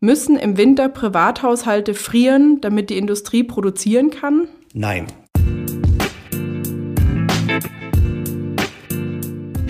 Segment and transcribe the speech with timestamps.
[0.00, 4.46] Müssen im Winter Privathaushalte frieren, damit die Industrie produzieren kann?
[4.74, 5.06] Nein.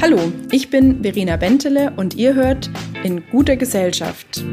[0.02, 0.18] Hallo,
[0.50, 2.68] ich bin Verena Bentele und ihr hört
[3.04, 4.44] in guter Gesellschaft.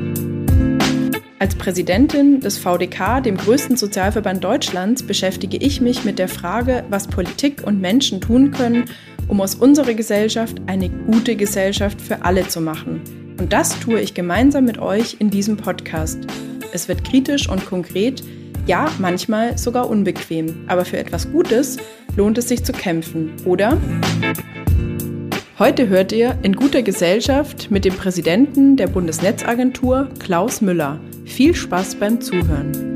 [1.39, 7.07] Als Präsidentin des VDK, dem größten Sozialverband Deutschlands, beschäftige ich mich mit der Frage, was
[7.07, 8.85] Politik und Menschen tun können,
[9.27, 14.13] um aus unserer Gesellschaft eine gute Gesellschaft für alle zu machen und das tue ich
[14.13, 16.19] gemeinsam mit euch in diesem Podcast.
[16.71, 18.23] Es wird kritisch und konkret,
[18.65, 21.77] ja, manchmal sogar unbequem, aber für etwas Gutes
[22.15, 23.77] lohnt es sich zu kämpfen, oder?
[25.59, 30.99] Heute hört ihr in guter Gesellschaft mit dem Präsidenten der Bundesnetzagentur Klaus Müller.
[31.25, 32.92] Viel Spaß beim Zuhören.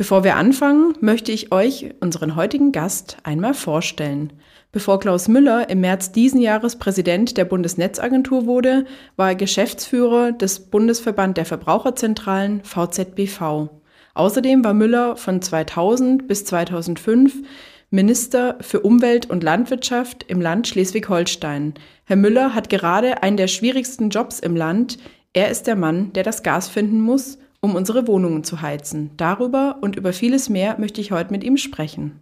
[0.00, 4.32] Bevor wir anfangen, möchte ich euch unseren heutigen Gast einmal vorstellen.
[4.72, 8.86] Bevor Klaus Müller im März diesen Jahres Präsident der Bundesnetzagentur wurde,
[9.16, 13.68] war er Geschäftsführer des Bundesverband der Verbraucherzentralen VZBV.
[14.14, 17.42] Außerdem war Müller von 2000 bis 2005
[17.90, 21.74] Minister für Umwelt und Landwirtschaft im Land Schleswig-Holstein.
[22.04, 24.96] Herr Müller hat gerade einen der schwierigsten Jobs im Land.
[25.34, 29.10] Er ist der Mann, der das Gas finden muss, um unsere Wohnungen zu heizen.
[29.16, 32.20] Darüber und über vieles mehr möchte ich heute mit ihm sprechen.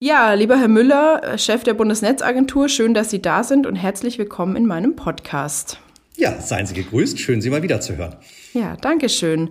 [0.00, 4.56] Ja, lieber Herr Müller, Chef der Bundesnetzagentur, schön, dass Sie da sind und herzlich willkommen
[4.56, 5.78] in meinem Podcast.
[6.16, 7.18] Ja, seien Sie gegrüßt.
[7.18, 8.16] Schön, Sie mal wieder zu hören.
[8.52, 9.50] Ja, danke schön.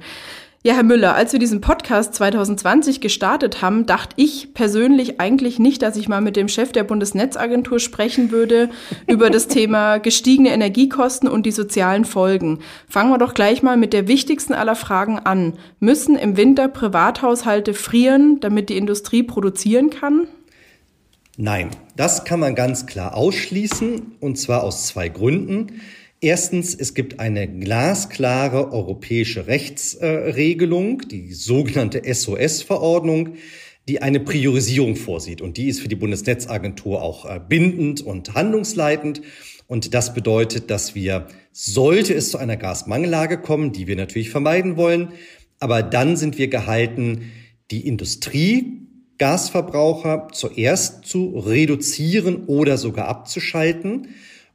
[0.65, 5.81] Ja, Herr Müller, als wir diesen Podcast 2020 gestartet haben, dachte ich persönlich eigentlich nicht,
[5.81, 8.69] dass ich mal mit dem Chef der Bundesnetzagentur sprechen würde
[9.05, 12.59] über das Thema gestiegene Energiekosten und die sozialen Folgen.
[12.87, 15.55] Fangen wir doch gleich mal mit der wichtigsten aller Fragen an.
[15.81, 20.29] Müssen im Winter Privathaushalte frieren, damit die Industrie produzieren kann?
[21.35, 25.81] Nein, das kann man ganz klar ausschließen, und zwar aus zwei Gründen.
[26.23, 33.33] Erstens, es gibt eine glasklare europäische Rechtsregelung, die sogenannte SOS-Verordnung,
[33.89, 35.41] die eine Priorisierung vorsieht.
[35.41, 39.21] Und die ist für die Bundesnetzagentur auch äh, bindend und handlungsleitend.
[39.67, 44.77] Und das bedeutet, dass wir, sollte es zu einer Gasmangellage kommen, die wir natürlich vermeiden
[44.77, 45.09] wollen,
[45.59, 47.33] aber dann sind wir gehalten,
[47.69, 54.07] die Industrie Gasverbraucher zuerst zu reduzieren oder sogar abzuschalten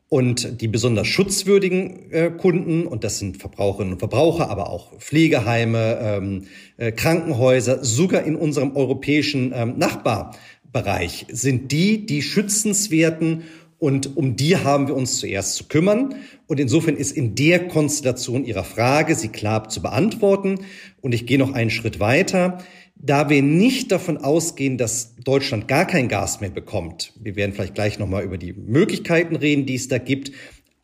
[0.09, 5.99] und die besonders schutzwürdigen äh, Kunden, und das sind Verbraucherinnen und Verbraucher, aber auch Pflegeheime,
[6.01, 6.43] ähm,
[6.79, 13.43] äh, Krankenhäuser, sogar in unserem europäischen ähm, Nachbarbereich, sind die, die schützenswerten
[13.79, 16.17] und um die haben wir uns zuerst zu kümmern.
[16.49, 20.61] Und insofern ist in der Konstellation Ihrer Frage sie klar zu beantworten.
[21.01, 22.59] Und ich gehe noch einen Schritt weiter.
[23.01, 27.75] Da wir nicht davon ausgehen, dass Deutschland gar kein Gas mehr bekommt, wir werden vielleicht
[27.75, 30.33] gleich nochmal über die Möglichkeiten reden, die es da gibt,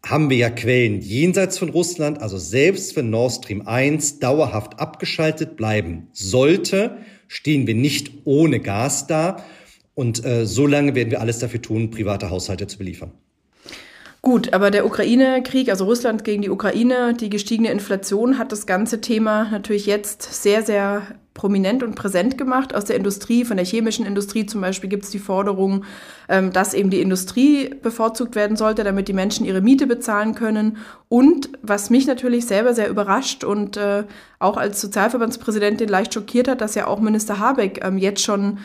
[0.05, 5.57] haben wir ja Quellen jenseits von Russland, also selbst wenn Nord Stream 1 dauerhaft abgeschaltet
[5.57, 9.43] bleiben sollte, stehen wir nicht ohne Gas da.
[9.95, 13.13] Und äh, so lange werden wir alles dafür tun, private Haushalte zu beliefern.
[14.23, 19.01] Gut, aber der Ukraine-Krieg, also Russland gegen die Ukraine, die gestiegene Inflation hat das ganze
[19.01, 21.03] Thema natürlich jetzt sehr, sehr
[21.35, 22.75] prominent und präsent gemacht.
[22.75, 25.85] Aus der Industrie, von der chemischen Industrie zum Beispiel, gibt es die Forderung,
[26.29, 30.79] ähm, dass eben die Industrie bevorzugt werden sollte, damit die Menschen ihre Miete bezahlen können.
[31.09, 34.05] Und was mich natürlich selber sehr überrascht und äh,
[34.39, 38.59] auch als Sozialverbandspräsidentin leicht schockiert hat, dass ja auch Minister Habeck ähm, jetzt schon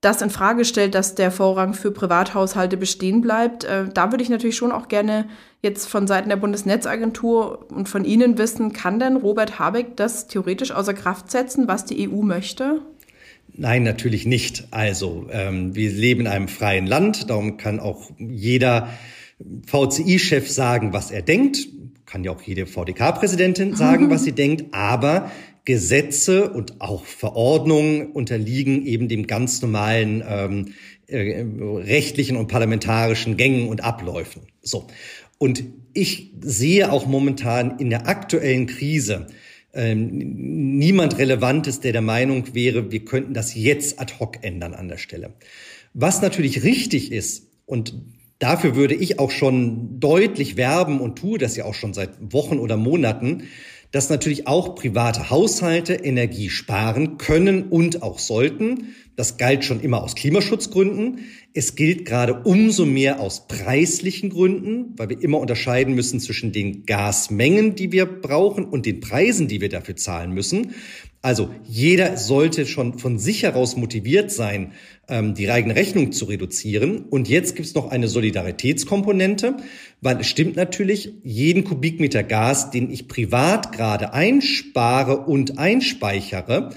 [0.00, 3.64] das in Frage stellt, dass der Vorrang für Privathaushalte bestehen bleibt.
[3.64, 5.28] Äh, da würde ich natürlich schon auch gerne
[5.60, 10.70] jetzt von Seiten der Bundesnetzagentur und von Ihnen wissen, kann denn Robert Habeck das theoretisch
[10.70, 12.80] außer Kraft setzen, was die EU möchte?
[13.54, 14.68] Nein, natürlich nicht.
[14.70, 18.90] Also ähm, wir leben in einem freien Land, darum kann auch jeder
[19.66, 21.66] VCI-Chef sagen, was er denkt,
[22.06, 25.30] kann ja auch jede VDK-Präsidentin sagen, was sie denkt, aber
[25.68, 30.72] Gesetze und auch Verordnungen unterliegen eben dem ganz normalen ähm,
[31.08, 34.44] äh, rechtlichen und parlamentarischen Gängen und Abläufen.
[34.62, 34.86] So.
[35.36, 39.26] Und ich sehe auch momentan in der aktuellen Krise
[39.74, 40.08] ähm,
[40.78, 44.96] niemand Relevantes, der der Meinung wäre, wir könnten das jetzt ad hoc ändern an der
[44.96, 45.34] Stelle.
[45.92, 47.92] Was natürlich richtig ist, und
[48.38, 52.58] dafür würde ich auch schon deutlich werben und tue das ja auch schon seit Wochen
[52.58, 53.42] oder Monaten,
[53.90, 58.94] dass natürlich auch private Haushalte Energie sparen können und auch sollten.
[59.16, 61.20] Das galt schon immer aus Klimaschutzgründen.
[61.54, 66.86] Es gilt gerade umso mehr aus preislichen Gründen, weil wir immer unterscheiden müssen zwischen den
[66.86, 70.74] Gasmengen, die wir brauchen und den Preisen, die wir dafür zahlen müssen.
[71.20, 74.72] Also jeder sollte schon von sich heraus motiviert sein,
[75.08, 77.06] ähm, die eigene Rechnung zu reduzieren.
[77.10, 79.56] Und jetzt gibt es noch eine Solidaritätskomponente,
[80.00, 86.70] weil es stimmt natürlich, jeden Kubikmeter Gas, den ich privat gerade einspare und einspeichere,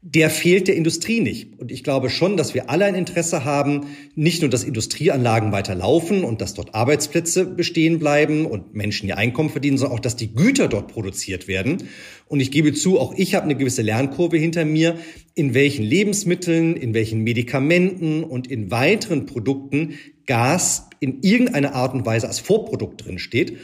[0.00, 1.58] der fehlt der Industrie nicht.
[1.58, 6.22] Und ich glaube schon, dass wir alle ein Interesse haben, nicht nur, dass Industrieanlagen weiterlaufen
[6.22, 10.32] und dass dort Arbeitsplätze bestehen bleiben und Menschen ihr Einkommen verdienen, sondern auch, dass die
[10.32, 11.88] Güter dort produziert werden.
[12.26, 14.96] Und ich gebe zu, auch ich habe eine gewisse Lernkurve hinter mir,
[15.34, 19.94] in welchen Lebensmitteln, in welchen Medikamenten und in weiteren Produkten
[20.26, 23.56] Gas in irgendeiner Art und Weise als Vorprodukt drin steht.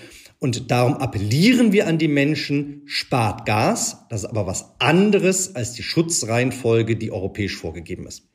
[0.44, 4.04] Und darum appellieren wir an die Menschen, spart Gas.
[4.10, 8.28] Das ist aber was anderes als die Schutzreihenfolge, die europäisch vorgegeben ist.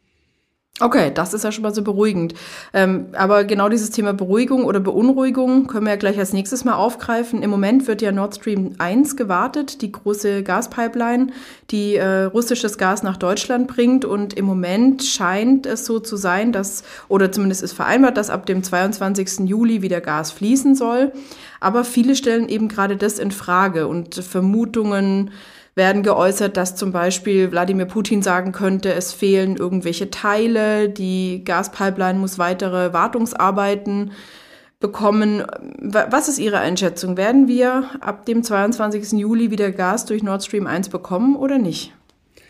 [0.81, 2.33] Okay, das ist ja schon mal so beruhigend.
[2.73, 6.75] Ähm, aber genau dieses Thema Beruhigung oder Beunruhigung können wir ja gleich als nächstes mal
[6.75, 7.43] aufgreifen.
[7.43, 11.27] Im Moment wird ja Nord Stream 1 gewartet, die große Gaspipeline,
[11.71, 14.05] die äh, russisches Gas nach Deutschland bringt.
[14.05, 18.45] Und im Moment scheint es so zu sein, dass, oder zumindest ist vereinbart, dass ab
[18.45, 19.49] dem 22.
[19.49, 21.11] Juli wieder Gas fließen soll.
[21.59, 25.31] Aber viele stellen eben gerade das in Frage und Vermutungen,
[25.79, 32.19] werden geäußert, dass zum Beispiel Wladimir Putin sagen könnte, es fehlen irgendwelche Teile, die Gaspipeline
[32.19, 34.11] muss weitere Wartungsarbeiten
[34.79, 35.43] bekommen.
[35.81, 37.17] Was ist Ihre Einschätzung?
[37.17, 39.13] Werden wir ab dem 22.
[39.13, 41.93] Juli wieder Gas durch Nord Stream 1 bekommen oder nicht?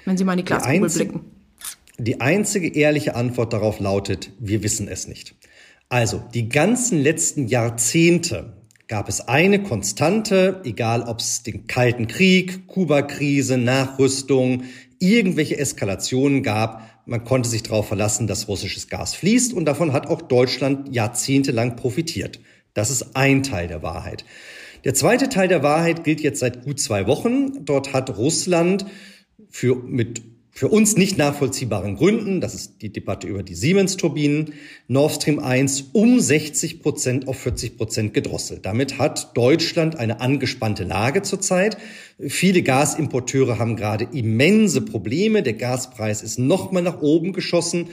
[0.04, 1.22] Wenn Sie mal in die Glaskugel blicken.
[1.98, 5.36] Die einzige ehrliche Antwort darauf lautet, wir wissen es nicht.
[5.90, 8.59] Also die ganzen letzten Jahrzehnte
[8.90, 14.64] gab es eine Konstante, egal ob es den Kalten Krieg, Kuba-Krise, Nachrüstung,
[14.98, 20.08] irgendwelche Eskalationen gab, man konnte sich darauf verlassen, dass russisches Gas fließt und davon hat
[20.08, 22.40] auch Deutschland jahrzehntelang profitiert.
[22.74, 24.26] Das ist ein Teil der Wahrheit.
[24.84, 27.66] Der zweite Teil der Wahrheit gilt jetzt seit gut zwei Wochen.
[27.66, 28.86] Dort hat Russland
[29.50, 30.22] für mit
[30.60, 34.56] für uns nicht nachvollziehbaren Gründen, das ist die Debatte über die Siemens-Turbinen,
[34.90, 38.66] Nord Stream 1 um 60 Prozent auf 40 Prozent gedrosselt.
[38.66, 41.78] Damit hat Deutschland eine angespannte Lage zurzeit.
[42.20, 45.44] Viele Gasimporteure haben gerade immense Probleme.
[45.44, 47.92] Der Gaspreis ist nochmal nach oben geschossen.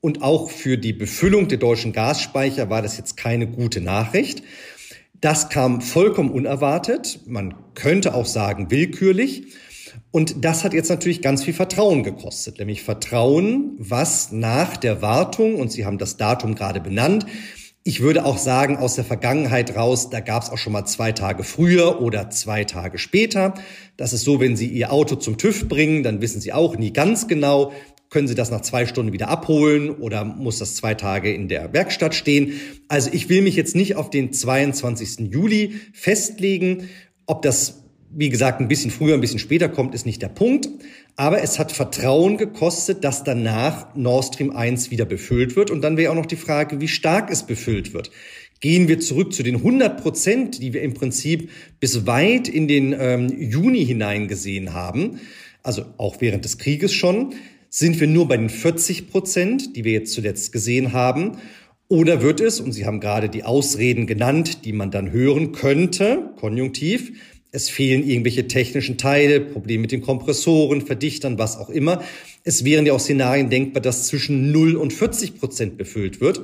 [0.00, 4.42] Und auch für die Befüllung der deutschen Gasspeicher war das jetzt keine gute Nachricht.
[5.20, 7.20] Das kam vollkommen unerwartet.
[7.26, 9.44] Man könnte auch sagen willkürlich.
[10.10, 15.56] Und das hat jetzt natürlich ganz viel Vertrauen gekostet, nämlich Vertrauen, was nach der Wartung,
[15.56, 17.26] und Sie haben das Datum gerade benannt,
[17.88, 21.12] ich würde auch sagen, aus der Vergangenheit raus, da gab es auch schon mal zwei
[21.12, 23.54] Tage früher oder zwei Tage später.
[23.96, 26.92] Das ist so, wenn Sie Ihr Auto zum TÜV bringen, dann wissen Sie auch nie
[26.92, 27.72] ganz genau,
[28.10, 31.72] können Sie das nach zwei Stunden wieder abholen oder muss das zwei Tage in der
[31.72, 32.60] Werkstatt stehen?
[32.88, 35.30] Also ich will mich jetzt nicht auf den 22.
[35.32, 36.90] Juli festlegen.
[37.26, 40.68] Ob das wie gesagt, ein bisschen früher, ein bisschen später kommt, ist nicht der Punkt.
[41.16, 45.70] Aber es hat Vertrauen gekostet, dass danach Nord Stream 1 wieder befüllt wird.
[45.70, 48.10] Und dann wäre auch noch die Frage, wie stark es befüllt wird.
[48.60, 52.94] Gehen wir zurück zu den 100 Prozent, die wir im Prinzip bis weit in den
[52.98, 55.20] ähm, Juni hinein gesehen haben,
[55.62, 57.34] also auch während des Krieges schon,
[57.68, 61.38] sind wir nur bei den 40 Prozent, die wir jetzt zuletzt gesehen haben.
[61.88, 66.30] Oder wird es, und Sie haben gerade die Ausreden genannt, die man dann hören könnte,
[66.36, 67.12] konjunktiv,
[67.50, 72.02] es fehlen irgendwelche technischen Teile, Probleme mit den Kompressoren, Verdichtern, was auch immer.
[72.44, 76.40] Es wären ja auch Szenarien denkbar, dass zwischen 0 und 40 Prozent befüllt wird.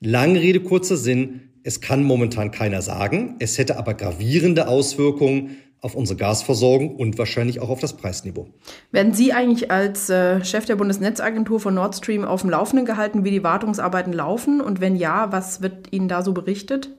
[0.00, 1.40] Lange Rede, kurzer Sinn.
[1.62, 3.36] Es kann momentan keiner sagen.
[3.38, 8.48] Es hätte aber gravierende Auswirkungen auf unsere Gasversorgung und wahrscheinlich auch auf das Preisniveau.
[8.90, 13.24] Werden Sie eigentlich als äh, Chef der Bundesnetzagentur von Nord Stream auf dem Laufenden gehalten,
[13.24, 14.60] wie die Wartungsarbeiten laufen?
[14.60, 16.97] Und wenn ja, was wird Ihnen da so berichtet?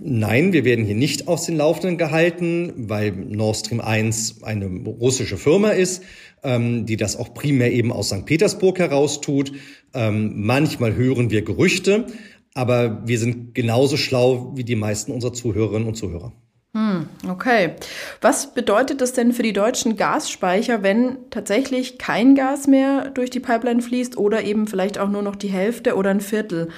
[0.00, 5.36] Nein, wir werden hier nicht aus den Laufenden gehalten, weil Nord Stream 1 eine russische
[5.36, 6.04] Firma ist,
[6.44, 8.24] ähm, die das auch primär eben aus St.
[8.24, 9.52] Petersburg heraus tut.
[9.94, 12.06] Ähm, manchmal hören wir Gerüchte,
[12.54, 16.32] aber wir sind genauso schlau wie die meisten unserer Zuhörerinnen und Zuhörer.
[16.74, 17.72] Hm, okay.
[18.20, 23.40] Was bedeutet das denn für die deutschen Gasspeicher, wenn tatsächlich kein Gas mehr durch die
[23.40, 26.68] Pipeline fließt oder eben vielleicht auch nur noch die Hälfte oder ein Viertel?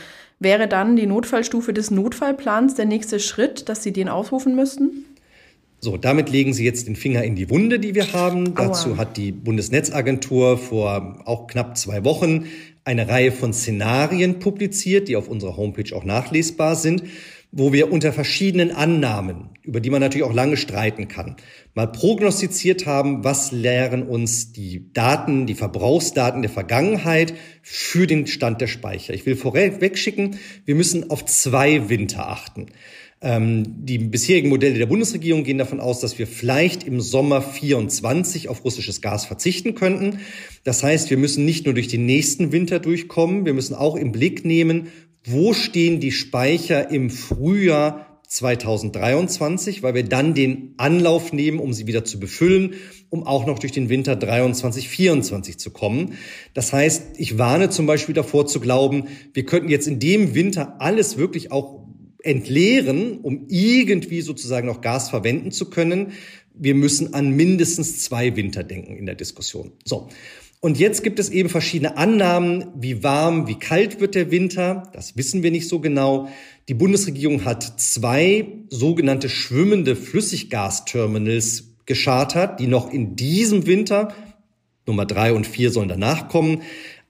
[0.43, 5.05] Wäre dann die Notfallstufe des Notfallplans der nächste Schritt, dass Sie den ausrufen müssten?
[5.81, 8.57] So, damit legen Sie jetzt den Finger in die Wunde, die wir haben.
[8.57, 8.69] Aua.
[8.69, 12.47] Dazu hat die Bundesnetzagentur vor auch knapp zwei Wochen
[12.85, 17.03] eine Reihe von Szenarien publiziert, die auf unserer Homepage auch nachlesbar sind
[17.53, 21.37] wo wir unter verschiedenen Annahmen, über die man natürlich auch lange streiten kann,
[21.75, 28.61] mal prognostiziert haben, was lehren uns die Daten, die Verbrauchsdaten der Vergangenheit für den Stand
[28.61, 29.15] der Speicher.
[29.15, 32.67] Ich will vorweg schicken, wir müssen auf zwei Winter achten.
[33.23, 38.49] Ähm, die bisherigen Modelle der Bundesregierung gehen davon aus, dass wir vielleicht im Sommer 24
[38.49, 40.21] auf russisches Gas verzichten könnten.
[40.65, 44.13] Das heißt, wir müssen nicht nur durch den nächsten Winter durchkommen, wir müssen auch im
[44.13, 44.87] Blick nehmen,
[45.25, 51.89] wo stehen die Speicher im Frühjahr 2023, weil wir dann den Anlauf nehmen, um sie
[51.89, 52.75] wieder zu befüllen,
[53.09, 56.15] um auch noch durch den Winter 23, 24 zu kommen.
[56.55, 60.81] Das heißt, ich warne zum Beispiel davor zu glauben, wir könnten jetzt in dem Winter
[60.81, 61.81] alles wirklich auch
[62.23, 66.13] entleeren, um irgendwie sozusagen noch Gas verwenden zu können.
[66.55, 69.73] Wir müssen an mindestens zwei Winter denken in der Diskussion.
[69.85, 70.09] So.
[70.63, 74.83] Und jetzt gibt es eben verschiedene Annahmen, wie warm, wie kalt wird der Winter.
[74.93, 76.29] Das wissen wir nicht so genau.
[76.69, 84.15] Die Bundesregierung hat zwei sogenannte schwimmende Flüssiggasterminals geschartert, die noch in diesem Winter,
[84.87, 86.61] Nummer drei und vier sollen danach kommen,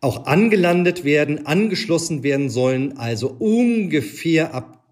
[0.00, 4.84] auch angelandet werden, angeschlossen werden sollen, also ungefähr ab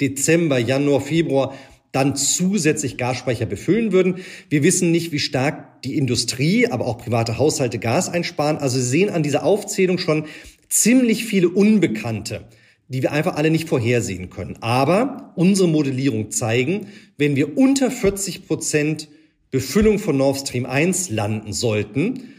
[0.00, 1.54] Dezember, Januar, Februar
[1.92, 4.16] dann zusätzlich Gasspeicher befüllen würden.
[4.48, 8.58] Wir wissen nicht, wie stark die Industrie, aber auch private Haushalte Gas einsparen.
[8.58, 10.26] Also Sie sehen an dieser Aufzählung schon
[10.68, 12.46] ziemlich viele Unbekannte
[12.90, 14.58] die wir einfach alle nicht vorhersehen können.
[14.60, 19.08] Aber unsere Modellierung zeigen, wenn wir unter 40 Prozent
[19.52, 22.34] Befüllung von Nord Stream 1 landen sollten,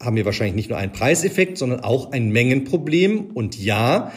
[0.00, 3.30] haben wir wahrscheinlich nicht nur einen Preiseffekt, sondern auch ein Mengenproblem.
[3.32, 4.12] Und ja,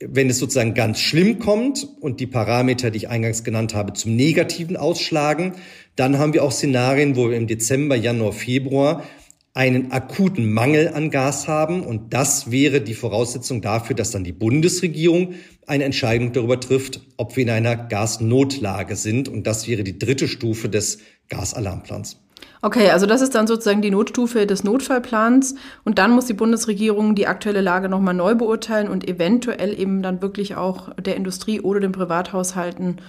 [0.00, 4.16] wenn es sozusagen ganz schlimm kommt und die Parameter, die ich eingangs genannt habe, zum
[4.16, 5.52] Negativen ausschlagen,
[5.94, 9.04] dann haben wir auch Szenarien, wo wir im Dezember, Januar, Februar
[9.52, 11.82] einen akuten Mangel an Gas haben.
[11.82, 15.34] Und das wäre die Voraussetzung dafür, dass dann die Bundesregierung
[15.66, 19.28] eine Entscheidung darüber trifft, ob wir in einer Gasnotlage sind.
[19.28, 22.20] Und das wäre die dritte Stufe des Gasalarmplans.
[22.62, 25.54] Okay, also das ist dann sozusagen die Notstufe des Notfallplans
[25.84, 30.20] und dann muss die Bundesregierung die aktuelle Lage nochmal neu beurteilen und eventuell eben dann
[30.20, 33.00] wirklich auch der Industrie oder den Privathaushalten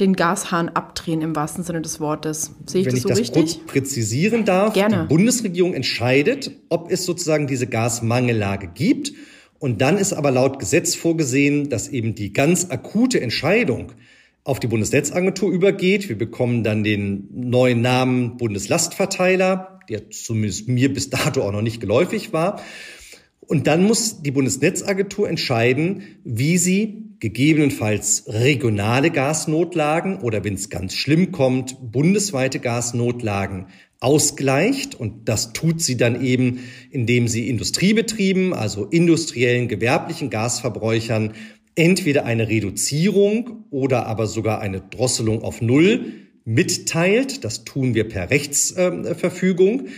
[0.00, 2.52] den Gashahn abdrehen im wahrsten Sinne des Wortes.
[2.66, 3.58] Sehe ich Wenn das so ich das richtig?
[3.58, 5.02] kurz präzisieren darf, Gerne.
[5.02, 9.12] die Bundesregierung entscheidet, ob es sozusagen diese Gasmangellage gibt.
[9.58, 13.92] Und dann ist aber laut Gesetz vorgesehen, dass eben die ganz akute Entscheidung
[14.48, 16.08] auf die Bundesnetzagentur übergeht.
[16.08, 21.82] Wir bekommen dann den neuen Namen Bundeslastverteiler, der zumindest mir bis dato auch noch nicht
[21.82, 22.62] geläufig war.
[23.40, 30.94] Und dann muss die Bundesnetzagentur entscheiden, wie sie gegebenenfalls regionale Gasnotlagen oder wenn es ganz
[30.94, 33.66] schlimm kommt, bundesweite Gasnotlagen
[34.00, 34.94] ausgleicht.
[34.94, 41.34] Und das tut sie dann eben, indem sie Industriebetrieben, also industriellen, gewerblichen Gasverbräuchern
[41.78, 46.12] entweder eine Reduzierung oder aber sogar eine Drosselung auf Null
[46.44, 47.44] mitteilt.
[47.44, 49.88] Das tun wir per Rechtsverfügung.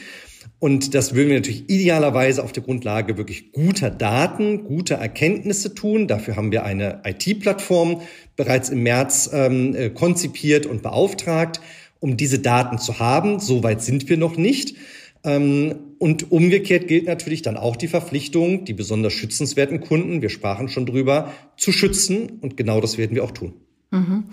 [0.59, 6.07] Und das würden wir natürlich idealerweise auf der Grundlage wirklich guter Daten, guter Erkenntnisse tun.
[6.07, 8.03] Dafür haben wir eine IT-Plattform
[8.37, 11.63] bereits im März ähm, äh, konzipiert und beauftragt,
[11.99, 13.41] um diese Daten zu haben.
[13.41, 14.77] Soweit sind wir noch nicht.
[15.25, 20.69] Ähm, und umgekehrt gilt natürlich dann auch die Verpflichtung, die besonders schützenswerten Kunden, wir sprachen
[20.69, 22.39] schon drüber, zu schützen.
[22.41, 23.55] Und genau das werden wir auch tun.
[23.91, 24.25] Mhm.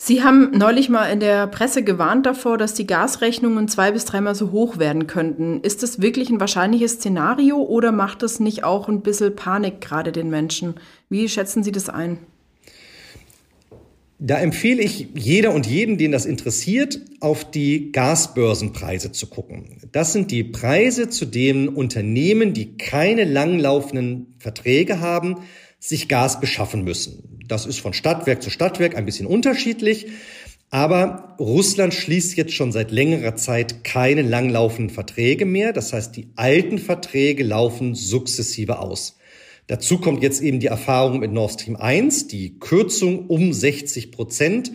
[0.00, 4.36] Sie haben neulich mal in der Presse gewarnt davor, dass die Gasrechnungen zwei bis dreimal
[4.36, 5.60] so hoch werden könnten.
[5.62, 10.12] Ist das wirklich ein wahrscheinliches Szenario oder macht das nicht auch ein bisschen Panik gerade
[10.12, 10.74] den Menschen?
[11.08, 12.18] Wie schätzen Sie das ein?
[14.20, 19.78] Da empfehle ich jeder und jeden, den das interessiert, auf die Gasbörsenpreise zu gucken.
[19.92, 25.36] Das sind die Preise, zu denen Unternehmen, die keine langlaufenden Verträge haben,
[25.78, 27.44] sich Gas beschaffen müssen.
[27.46, 30.06] Das ist von Stadtwerk zu Stadtwerk ein bisschen unterschiedlich.
[30.70, 35.72] Aber Russland schließt jetzt schon seit längerer Zeit keine langlaufenden Verträge mehr.
[35.72, 39.17] Das heißt, die alten Verträge laufen sukzessive aus.
[39.68, 42.26] Dazu kommt jetzt eben die Erfahrung mit Nord Stream 1.
[42.28, 44.72] Die Kürzung um 60 Prozent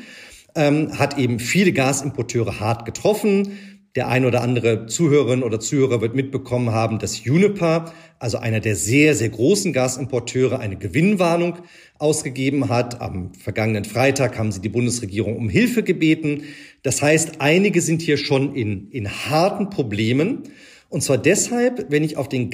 [0.53, 3.57] ähm, hat eben viele Gasimporteure hart getroffen.
[3.95, 8.75] Der ein oder andere Zuhörerin oder Zuhörer wird mitbekommen haben, dass Uniper, also einer der
[8.75, 11.57] sehr, sehr großen Gasimporteure, eine Gewinnwarnung
[11.97, 13.01] ausgegeben hat.
[13.01, 16.43] Am vergangenen Freitag haben sie die Bundesregierung um Hilfe gebeten.
[16.83, 20.43] Das heißt, einige sind hier schon in, in harten Problemen.
[20.89, 22.51] Und zwar deshalb, wenn ich auf den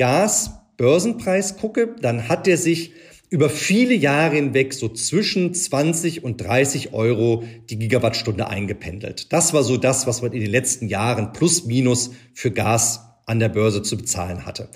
[0.80, 2.94] Gasbörsenpreis gucke, dann hat der sich
[3.30, 9.32] über viele Jahre hinweg so zwischen 20 und 30 Euro die Gigawattstunde eingependelt.
[9.34, 13.40] Das war so das, was man in den letzten Jahren plus minus für Gas an
[13.40, 14.70] der Börse zu bezahlen hatte.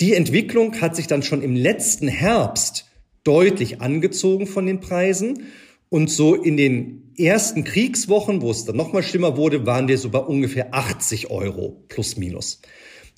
[0.00, 2.86] Die Entwicklung hat sich dann schon im letzten Herbst
[3.22, 5.44] deutlich angezogen von den Preisen.
[5.88, 10.08] Und so in den ersten Kriegswochen, wo es dann nochmal schlimmer wurde, waren wir so
[10.08, 12.60] bei ungefähr 80 Euro plus minus.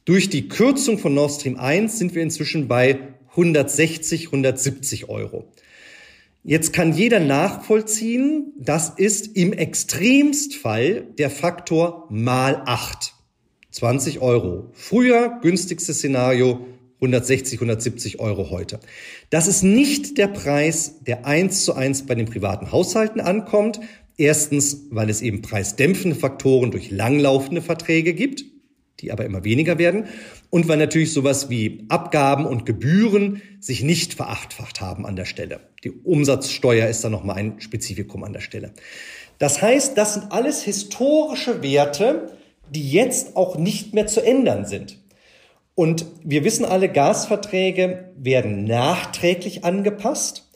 [0.08, 2.98] Durch die Kürzung von Nord Stream 1 sind wir inzwischen bei
[3.32, 5.52] 160, 170 Euro.
[6.42, 13.16] Jetzt kann jeder nachvollziehen, das ist im Extremstfall der Faktor mal acht.
[13.72, 14.70] 20 Euro.
[14.72, 16.66] Früher günstigstes Szenario
[17.02, 18.80] 160, 170 Euro heute.
[19.28, 23.78] Das ist nicht der Preis, der eins zu eins bei den privaten Haushalten ankommt.
[24.16, 28.46] Erstens, weil es eben preisdämpfende Faktoren durch langlaufende Verträge gibt,
[29.00, 30.06] die aber immer weniger werden.
[30.50, 35.60] Und weil natürlich sowas wie Abgaben und Gebühren sich nicht verachtfacht haben an der Stelle.
[35.84, 38.72] Die Umsatzsteuer ist da nochmal ein Spezifikum an der Stelle.
[39.38, 42.32] Das heißt, das sind alles historische Werte,
[42.70, 44.98] die jetzt auch nicht mehr zu ändern sind.
[45.74, 50.48] Und wir wissen alle, Gasverträge werden nachträglich angepasst.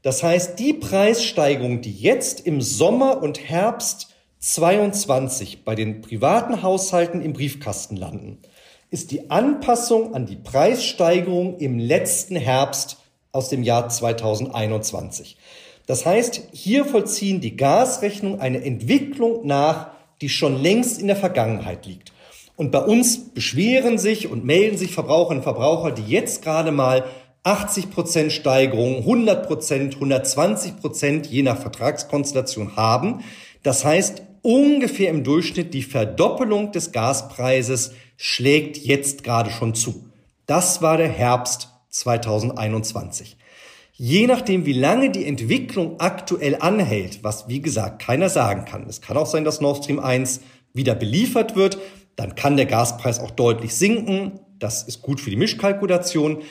[0.00, 4.09] Das heißt, die Preissteigerung, die jetzt im Sommer und Herbst
[4.40, 8.38] 22 bei den privaten Haushalten im Briefkasten landen,
[8.90, 12.96] ist die Anpassung an die Preissteigerung im letzten Herbst
[13.32, 15.36] aus dem Jahr 2021.
[15.86, 19.90] Das heißt, hier vollziehen die Gasrechnung eine Entwicklung nach,
[20.22, 22.12] die schon längst in der Vergangenheit liegt.
[22.56, 27.04] Und bei uns beschweren sich und melden sich Verbraucherinnen und Verbraucher, die jetzt gerade mal
[27.42, 33.22] 80 Prozent Steigerung, 100 Prozent, 120 Prozent je nach Vertragskonstellation haben.
[33.62, 40.06] Das heißt, ungefähr im Durchschnitt die Verdoppelung des Gaspreises schlägt jetzt gerade schon zu.
[40.46, 43.36] Das war der Herbst 2021.
[43.92, 48.86] Je nachdem, wie lange die Entwicklung aktuell anhält, was wie gesagt keiner sagen kann.
[48.88, 50.40] Es kann auch sein, dass Nord Stream 1
[50.72, 51.78] wieder beliefert wird
[52.20, 54.40] dann kann der Gaspreis auch deutlich sinken.
[54.58, 56.42] Das ist gut für die Mischkalkulation.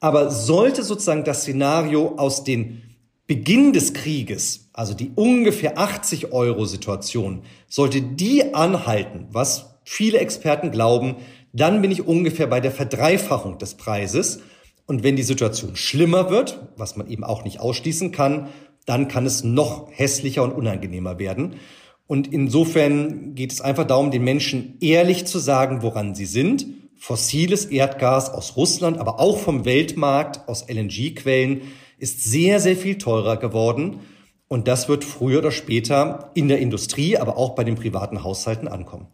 [0.00, 2.89] Aber sollte sozusagen das Szenario aus den
[3.30, 10.72] Beginn des Krieges, also die ungefähr 80 Euro Situation, sollte die anhalten, was viele Experten
[10.72, 11.14] glauben,
[11.52, 14.40] dann bin ich ungefähr bei der Verdreifachung des Preises.
[14.86, 18.48] Und wenn die Situation schlimmer wird, was man eben auch nicht ausschließen kann,
[18.84, 21.54] dann kann es noch hässlicher und unangenehmer werden.
[22.08, 26.66] Und insofern geht es einfach darum, den Menschen ehrlich zu sagen, woran sie sind.
[26.96, 31.60] Fossiles Erdgas aus Russland, aber auch vom Weltmarkt, aus LNG-Quellen,
[32.00, 34.00] ist sehr, sehr viel teurer geworden.
[34.48, 38.66] Und das wird früher oder später in der Industrie, aber auch bei den privaten Haushalten
[38.66, 39.06] ankommen.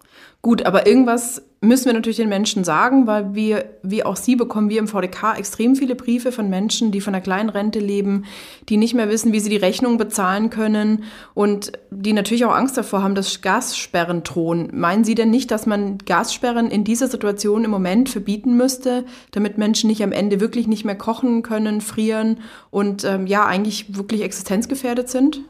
[0.47, 4.69] Gut, aber irgendwas müssen wir natürlich den Menschen sagen, weil wir, wie auch Sie, bekommen
[4.69, 8.27] wir im VDK extrem viele Briefe von Menschen, die von einer kleinen Rente leben,
[8.69, 11.03] die nicht mehr wissen, wie sie die Rechnung bezahlen können
[11.35, 14.71] und die natürlich auch Angst davor haben, dass Gassperren drohen.
[14.73, 19.59] Meinen Sie denn nicht, dass man Gassperren in dieser Situation im Moment verbieten müsste, damit
[19.59, 22.39] Menschen nicht am Ende wirklich nicht mehr kochen können, frieren
[22.71, 25.41] und ähm, ja, eigentlich wirklich existenzgefährdet sind?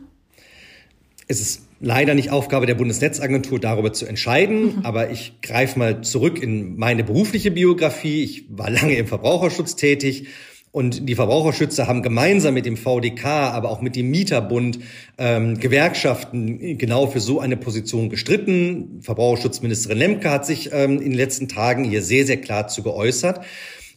[1.28, 4.76] Es ist leider nicht Aufgabe der Bundesnetzagentur, darüber zu entscheiden.
[4.76, 4.84] Mhm.
[4.84, 8.24] Aber ich greife mal zurück in meine berufliche Biografie.
[8.24, 10.28] Ich war lange im Verbraucherschutz tätig.
[10.76, 14.78] Und die Verbraucherschützer haben gemeinsam mit dem VDK, aber auch mit dem Mieterbund,
[15.16, 19.00] ähm, Gewerkschaften genau für so eine Position gestritten.
[19.00, 23.40] Verbraucherschutzministerin Lemke hat sich ähm, in den letzten Tagen hier sehr, sehr klar zu geäußert.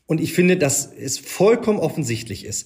[0.05, 2.65] Und ich finde, dass es vollkommen offensichtlich ist,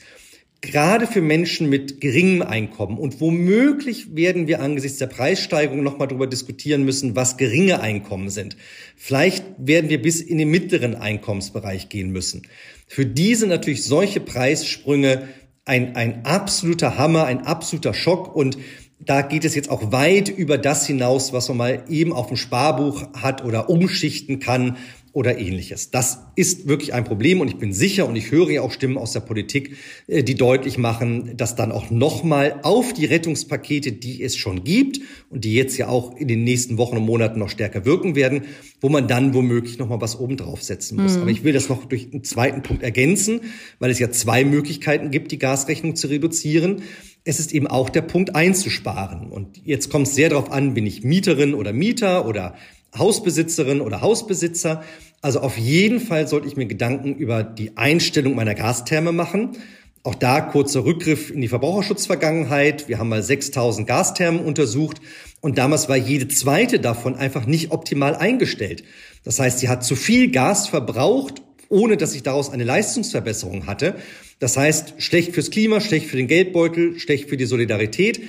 [0.63, 2.97] gerade für Menschen mit geringem Einkommen.
[2.97, 8.56] Und womöglich werden wir angesichts der Preissteigerung nochmal darüber diskutieren müssen, was geringe Einkommen sind.
[8.95, 12.43] Vielleicht werden wir bis in den mittleren Einkommensbereich gehen müssen.
[12.88, 15.28] Für diese natürlich solche Preissprünge
[15.65, 18.58] ein, ein absoluter Hammer, ein absoluter Schock und
[18.99, 22.38] da geht es jetzt auch weit über das hinaus, was man mal eben auf dem
[22.38, 24.78] Sparbuch hat oder umschichten kann
[25.13, 25.91] oder ähnliches.
[25.91, 28.97] Das ist wirklich ein Problem und ich bin sicher und ich höre ja auch Stimmen
[28.97, 34.23] aus der Politik, äh, die deutlich machen, dass dann auch nochmal auf die Rettungspakete, die
[34.23, 37.49] es schon gibt und die jetzt ja auch in den nächsten Wochen und Monaten noch
[37.49, 38.41] stärker wirken werden,
[38.82, 41.15] wo man dann womöglich nochmal was oben draufsetzen muss.
[41.15, 41.21] Mhm.
[41.21, 43.41] Aber ich will das noch durch einen zweiten Punkt ergänzen,
[43.78, 46.82] weil es ja zwei Möglichkeiten gibt, die Gasrechnung zu reduzieren.
[47.23, 49.28] Es ist eben auch der Punkt einzusparen.
[49.30, 52.56] Und jetzt kommt es sehr darauf an, bin ich Mieterin oder Mieter oder
[52.97, 54.84] Hausbesitzerin oder Hausbesitzer.
[55.21, 59.58] Also auf jeden Fall sollte ich mir Gedanken über die Einstellung meiner Gastherme machen.
[60.03, 62.89] Auch da kurzer Rückgriff in die Verbraucherschutzvergangenheit.
[62.89, 64.99] Wir haben mal 6000 Gasthermen untersucht
[65.39, 68.84] und damals war jede zweite davon einfach nicht optimal eingestellt.
[69.23, 73.95] Das heißt, sie hat zu viel Gas verbraucht, ohne dass ich daraus eine Leistungsverbesserung hatte.
[74.39, 78.21] Das heißt, schlecht fürs Klima, schlecht für den Geldbeutel, schlecht für die Solidarität.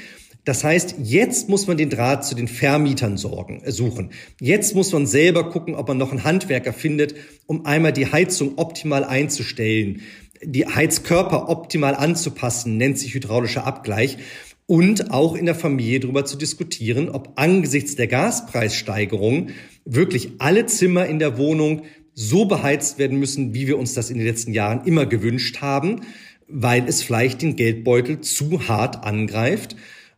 [0.45, 4.11] Das heißt, jetzt muss man den Draht zu den Vermietern sorgen, äh, suchen.
[4.41, 7.15] Jetzt muss man selber gucken, ob man noch einen Handwerker findet,
[7.47, 10.03] um einmal die Heizung optimal einzustellen,
[10.43, 14.19] die Heizkörper optimal anzupassen, nennt sich hydraulischer Abgleich.
[14.67, 19.49] Und auch in der Familie darüber zu diskutieren, ob angesichts der Gaspreissteigerung
[19.85, 21.83] wirklich alle Zimmer in der Wohnung
[22.15, 26.01] so beheizt werden müssen, wie wir uns das in den letzten Jahren immer gewünscht haben
[26.49, 29.77] weil es vielleicht den Geldbeutel zu hart angreift.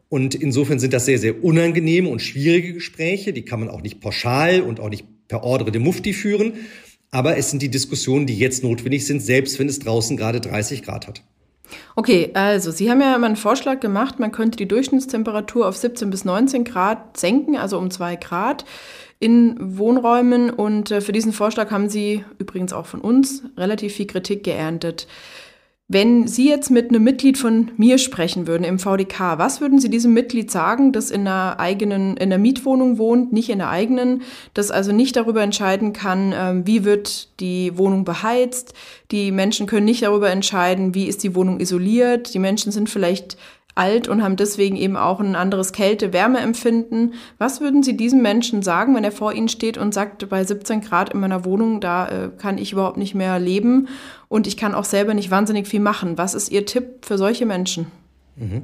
[0.09, 3.33] Und insofern sind das sehr, sehr unangenehme und schwierige Gespräche.
[3.33, 6.55] Die kann man auch nicht pauschal und auch nicht per Ordre de Mufti führen.
[7.11, 10.83] Aber es sind die Diskussionen, die jetzt notwendig sind, selbst wenn es draußen gerade 30
[10.83, 11.23] Grad hat.
[11.97, 16.11] Okay, also Sie haben ja mal einen Vorschlag gemacht, man könnte die Durchschnittstemperatur auf 17
[16.11, 18.64] bis 19 Grad senken, also um zwei Grad
[19.19, 20.51] in Wohnräumen.
[20.51, 25.09] Und äh, für diesen Vorschlag haben Sie übrigens auch von uns relativ viel Kritik geerntet.
[25.88, 29.88] Wenn Sie jetzt mit einem Mitglied von mir sprechen würden im VDK, was würden Sie
[29.88, 34.22] diesem Mitglied sagen, das in einer eigenen, in der Mietwohnung wohnt, nicht in der eigenen,
[34.53, 38.75] das also nicht darüber entscheiden kann, ähm, wie wird die Wohnung beheizt?
[39.12, 42.35] Die Menschen können nicht darüber entscheiden, wie ist die Wohnung isoliert.
[42.35, 43.37] Die Menschen sind vielleicht
[43.77, 47.15] alt und haben deswegen eben auch ein anderes Kälte-Wärmeempfinden.
[47.39, 50.81] Was würden Sie diesem Menschen sagen, wenn er vor Ihnen steht und sagt, bei 17
[50.81, 53.89] Grad in meiner Wohnung, da äh, kann ich überhaupt nicht mehr leben
[54.29, 56.19] und ich kann auch selber nicht wahnsinnig viel machen?
[56.19, 57.87] Was ist Ihr Tipp für solche Menschen?
[58.37, 58.62] Mhm.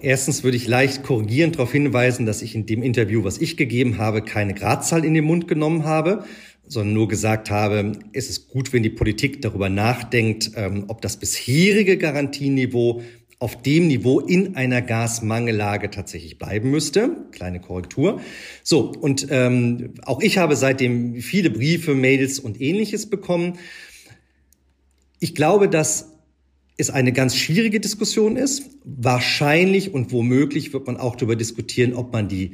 [0.00, 3.98] Erstens würde ich leicht korrigierend darauf hinweisen, dass ich in dem Interview, was ich gegeben
[3.98, 6.24] habe, keine Gradzahl in den Mund genommen habe,
[6.66, 11.16] sondern nur gesagt habe, es ist gut, wenn die Politik darüber nachdenkt, ähm, ob das
[11.18, 13.02] bisherige Garantieniveau
[13.44, 17.26] auf dem Niveau in einer Gasmangellage tatsächlich bleiben müsste.
[17.30, 18.22] Kleine Korrektur.
[18.62, 23.58] So, und ähm, auch ich habe seitdem viele Briefe, Mails und ähnliches bekommen.
[25.20, 26.12] Ich glaube, dass
[26.78, 28.62] es eine ganz schwierige Diskussion ist.
[28.82, 32.52] Wahrscheinlich und womöglich wird man auch darüber diskutieren, ob man die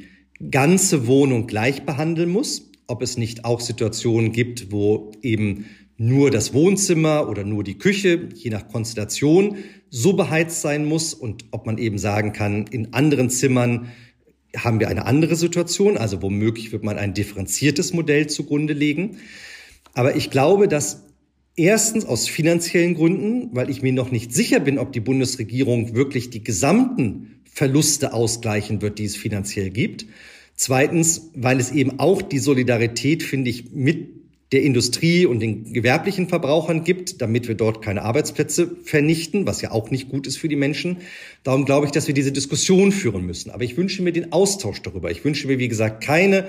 [0.51, 5.67] ganze Wohnung gleich behandeln muss, ob es nicht auch Situationen gibt, wo eben
[6.01, 9.57] nur das Wohnzimmer oder nur die Küche, je nach Konstellation,
[9.91, 13.89] so beheizt sein muss und ob man eben sagen kann, in anderen Zimmern
[14.57, 19.17] haben wir eine andere Situation, also womöglich wird man ein differenziertes Modell zugrunde legen.
[19.93, 21.05] Aber ich glaube, dass
[21.55, 26.31] erstens aus finanziellen Gründen, weil ich mir noch nicht sicher bin, ob die Bundesregierung wirklich
[26.31, 30.07] die gesamten Verluste ausgleichen wird, die es finanziell gibt.
[30.55, 34.20] Zweitens, weil es eben auch die Solidarität, finde ich, mit
[34.51, 39.71] der Industrie und den gewerblichen Verbrauchern gibt, damit wir dort keine Arbeitsplätze vernichten, was ja
[39.71, 40.97] auch nicht gut ist für die Menschen.
[41.43, 43.49] Darum glaube ich, dass wir diese Diskussion führen müssen.
[43.51, 45.09] Aber ich wünsche mir den Austausch darüber.
[45.09, 46.47] Ich wünsche mir, wie gesagt, keine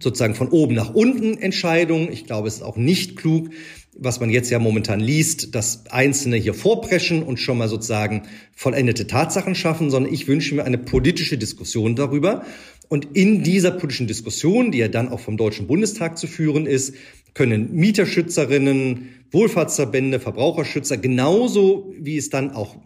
[0.00, 2.10] sozusagen von oben nach unten Entscheidung.
[2.10, 3.50] Ich glaube, es ist auch nicht klug,
[3.94, 8.22] was man jetzt ja momentan liest, dass Einzelne hier vorpreschen und schon mal sozusagen
[8.54, 12.44] vollendete Tatsachen schaffen, sondern ich wünsche mir eine politische Diskussion darüber.
[12.88, 16.94] Und in dieser politischen Diskussion, die ja dann auch vom Deutschen Bundestag zu führen ist,
[17.34, 22.76] können Mieterschützerinnen, Wohlfahrtsverbände, Verbraucherschützer genauso wie es dann auch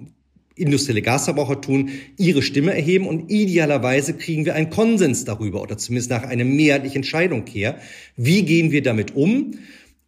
[0.55, 6.11] industrielle Gasverbraucher tun, ihre Stimme erheben und idealerweise kriegen wir einen Konsens darüber oder zumindest
[6.11, 7.79] nach einer mehrheitlichen Entscheidung her.
[8.17, 9.59] Wie gehen wir damit um?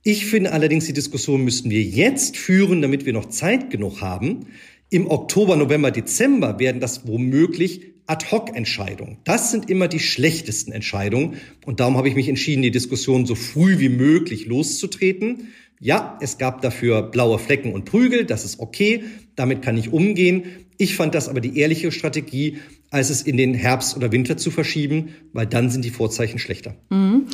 [0.02, 4.46] Ich finde allerdings, die Diskussion müssten wir jetzt führen, damit wir noch Zeit genug haben.
[4.88, 9.18] Im Oktober, November, Dezember werden das womöglich Ad-hoc-Entscheidungen.
[9.24, 11.36] Das sind immer die schlechtesten Entscheidungen.
[11.64, 15.48] Und darum habe ich mich entschieden, die Diskussion so früh wie möglich loszutreten.
[15.78, 18.24] Ja, es gab dafür blaue Flecken und Prügel.
[18.24, 19.04] Das ist okay.
[19.36, 20.44] Damit kann ich umgehen.
[20.78, 22.58] Ich fand das aber die ehrliche Strategie,
[22.90, 26.76] als es in den Herbst oder Winter zu verschieben, weil dann sind die Vorzeichen schlechter.
[26.90, 27.26] Mhm.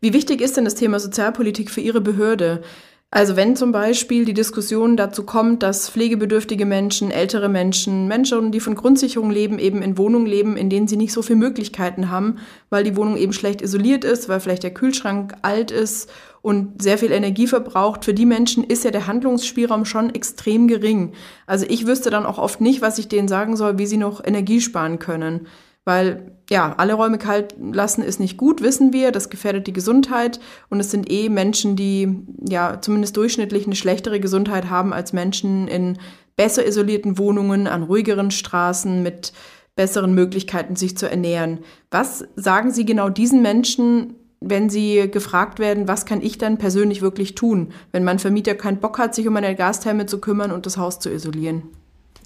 [0.00, 2.62] Wie wichtig ist denn das Thema Sozialpolitik für Ihre Behörde?
[3.10, 8.60] Also wenn zum Beispiel die Diskussion dazu kommt, dass pflegebedürftige Menschen, ältere Menschen, Menschen, die
[8.60, 12.36] von Grundsicherung leben, eben in Wohnungen leben, in denen sie nicht so viele Möglichkeiten haben,
[12.68, 16.10] weil die Wohnung eben schlecht isoliert ist, weil vielleicht der Kühlschrank alt ist
[16.42, 21.12] und sehr viel Energie verbraucht, für die Menschen ist ja der Handlungsspielraum schon extrem gering.
[21.46, 24.22] Also ich wüsste dann auch oft nicht, was ich denen sagen soll, wie sie noch
[24.22, 25.46] Energie sparen können.
[25.88, 29.10] Weil ja, alle Räume kalt lassen ist nicht gut, wissen wir.
[29.10, 30.38] Das gefährdet die Gesundheit.
[30.68, 35.66] Und es sind eh Menschen, die ja zumindest durchschnittlich eine schlechtere Gesundheit haben als Menschen
[35.66, 35.96] in
[36.36, 39.32] besser isolierten Wohnungen, an ruhigeren Straßen mit
[39.76, 41.60] besseren Möglichkeiten, sich zu ernähren.
[41.90, 47.00] Was sagen Sie genau diesen Menschen, wenn sie gefragt werden, was kann ich dann persönlich
[47.00, 50.66] wirklich tun, wenn mein Vermieter keinen Bock hat, sich um meine Gastherme zu kümmern und
[50.66, 51.62] das Haus zu isolieren?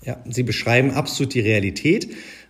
[0.05, 2.09] Ja, Sie beschreiben absolut die Realität.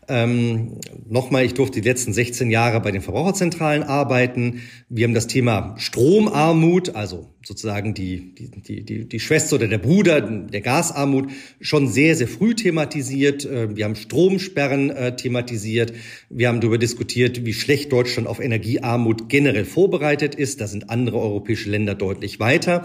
[0.08, 4.62] Ähm, Nochmal, ich durfte die letzten 16 Jahre bei den Verbraucherzentralen arbeiten.
[4.88, 10.22] Wir haben das Thema Stromarmut, also sozusagen die, die, die, die Schwester oder der Bruder
[10.22, 13.44] der Gasarmut, schon sehr, sehr früh thematisiert.
[13.44, 15.92] Äh, wir haben Stromsperren äh, thematisiert.
[16.30, 20.60] Wir haben darüber diskutiert, wie schlecht Deutschland auf Energiearmut generell vorbereitet ist.
[20.60, 22.84] Da sind andere europäische Länder deutlich weiter.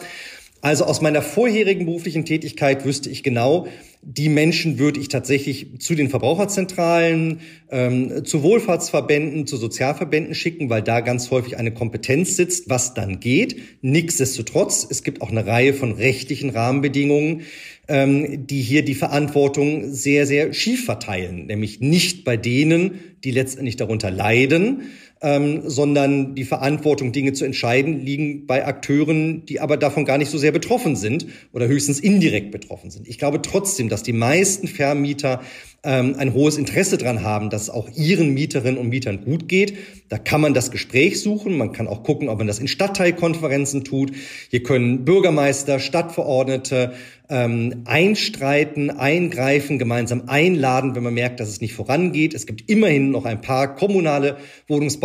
[0.61, 3.67] Also aus meiner vorherigen beruflichen Tätigkeit wüsste ich genau,
[4.09, 10.81] die Menschen würde ich tatsächlich zu den Verbraucherzentralen, ähm, zu Wohlfahrtsverbänden, zu Sozialverbänden schicken, weil
[10.81, 13.57] da ganz häufig eine Kompetenz sitzt, was dann geht.
[13.81, 17.41] Nichtsdestotrotz, es gibt auch eine Reihe von rechtlichen Rahmenbedingungen,
[17.89, 23.75] ähm, die hier die Verantwortung sehr, sehr schief verteilen, nämlich nicht bei denen, die letztendlich
[23.75, 24.83] darunter leiden,
[25.21, 30.29] ähm, sondern die Verantwortung, Dinge zu entscheiden, liegen bei Akteuren, die aber davon gar nicht
[30.29, 33.07] so sehr betroffen sind oder höchstens indirekt betroffen sind.
[33.07, 35.41] Ich glaube trotzdem, dass die meisten Vermieter
[35.83, 39.77] ähm, ein hohes Interesse daran haben, dass es auch ihren Mieterinnen und Mietern gut geht.
[40.09, 41.57] Da kann man das Gespräch suchen.
[41.57, 44.11] Man kann auch gucken, ob man das in Stadtteilkonferenzen tut.
[44.49, 46.93] Hier können Bürgermeister, Stadtverordnete
[47.29, 52.33] ähm, einstreiten, eingreifen, gemeinsam einladen, wenn man merkt, dass es nicht vorangeht.
[52.33, 54.37] Es gibt immerhin noch ein paar kommunale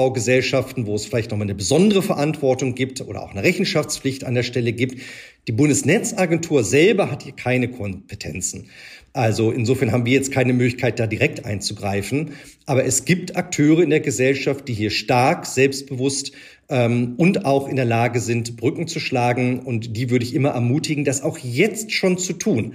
[0.03, 4.35] Wohnungsbaugesellschaften, wo es vielleicht noch mal eine besondere Verantwortung gibt oder auch eine Rechenschaftspflicht an
[4.35, 5.01] der Stelle gibt.
[5.47, 8.69] Die Bundesnetzagentur selber hat hier keine Kompetenzen.
[9.13, 12.33] Also insofern haben wir jetzt keine Möglichkeit, da direkt einzugreifen.
[12.67, 16.33] Aber es gibt Akteure in der Gesellschaft, die hier stark, selbstbewusst
[16.69, 19.61] ähm, und auch in der Lage sind, Brücken zu schlagen.
[19.61, 22.75] Und die würde ich immer ermutigen, das auch jetzt schon zu tun.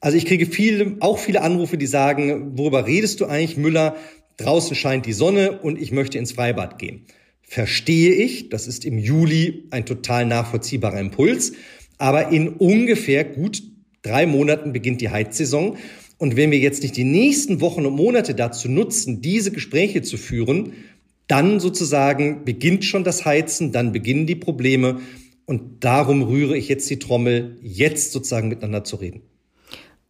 [0.00, 3.96] Also ich kriege viele, auch viele Anrufe, die sagen, worüber redest du eigentlich, Müller?
[4.38, 7.02] Draußen scheint die Sonne und ich möchte ins Freibad gehen.
[7.42, 11.52] Verstehe ich, das ist im Juli ein total nachvollziehbarer Impuls.
[11.98, 13.62] Aber in ungefähr gut
[14.02, 15.76] drei Monaten beginnt die Heizsaison.
[16.18, 20.16] Und wenn wir jetzt nicht die nächsten Wochen und Monate dazu nutzen, diese Gespräche zu
[20.16, 20.72] führen,
[21.26, 25.00] dann sozusagen beginnt schon das Heizen, dann beginnen die Probleme.
[25.46, 29.22] Und darum rühre ich jetzt die Trommel, jetzt sozusagen miteinander zu reden.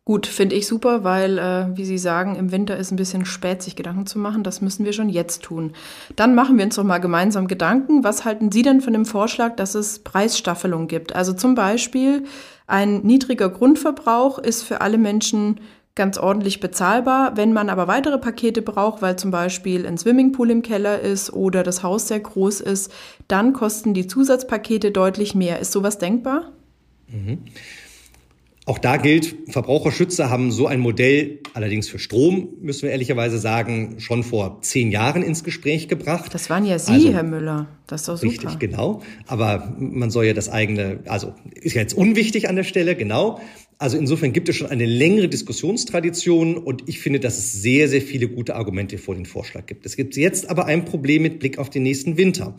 [0.08, 3.60] Gut, finde ich super, weil, äh, wie Sie sagen, im Winter ist ein bisschen spät,
[3.60, 4.42] sich Gedanken zu machen.
[4.42, 5.74] Das müssen wir schon jetzt tun.
[6.16, 8.04] Dann machen wir uns doch mal gemeinsam Gedanken.
[8.04, 11.14] Was halten Sie denn von dem Vorschlag, dass es Preisstaffelung gibt?
[11.14, 12.24] Also zum Beispiel
[12.66, 15.60] ein niedriger Grundverbrauch ist für alle Menschen
[15.94, 17.36] ganz ordentlich bezahlbar.
[17.36, 21.62] Wenn man aber weitere Pakete braucht, weil zum Beispiel ein Swimmingpool im Keller ist oder
[21.62, 22.90] das Haus sehr groß ist,
[23.26, 25.58] dann kosten die Zusatzpakete deutlich mehr.
[25.58, 26.52] Ist sowas denkbar?
[27.08, 27.42] Mhm.
[28.68, 33.94] Auch da gilt, Verbraucherschützer haben so ein Modell, allerdings für Strom, müssen wir ehrlicherweise sagen,
[33.96, 36.34] schon vor zehn Jahren ins Gespräch gebracht.
[36.34, 37.68] Das waren ja Sie, also, Herr Müller.
[37.86, 38.30] Das ist doch super.
[38.30, 39.00] Richtig, genau.
[39.26, 43.40] Aber man soll ja das eigene, also ist ja jetzt unwichtig an der Stelle, genau.
[43.78, 48.02] Also insofern gibt es schon eine längere Diskussionstradition und ich finde, dass es sehr, sehr
[48.02, 49.86] viele gute Argumente vor den Vorschlag gibt.
[49.86, 52.54] Es gibt jetzt aber ein Problem mit Blick auf den nächsten Winter.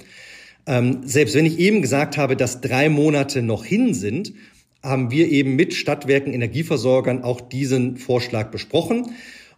[0.66, 4.34] Ähm, selbst wenn ich eben gesagt habe, dass drei Monate noch hin sind,
[4.82, 9.12] haben wir eben mit Stadtwerken, Energieversorgern auch diesen Vorschlag besprochen.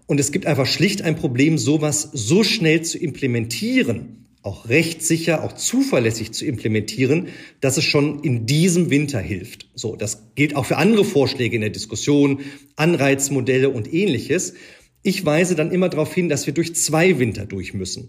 [0.07, 5.53] Und es gibt einfach schlicht ein Problem, sowas so schnell zu implementieren, auch rechtssicher, auch
[5.53, 7.27] zuverlässig zu implementieren,
[7.59, 9.69] dass es schon in diesem Winter hilft.
[9.75, 12.39] So, das gilt auch für andere Vorschläge in der Diskussion,
[12.75, 14.55] Anreizmodelle und ähnliches.
[15.03, 18.07] Ich weise dann immer darauf hin, dass wir durch zwei Winter durch müssen.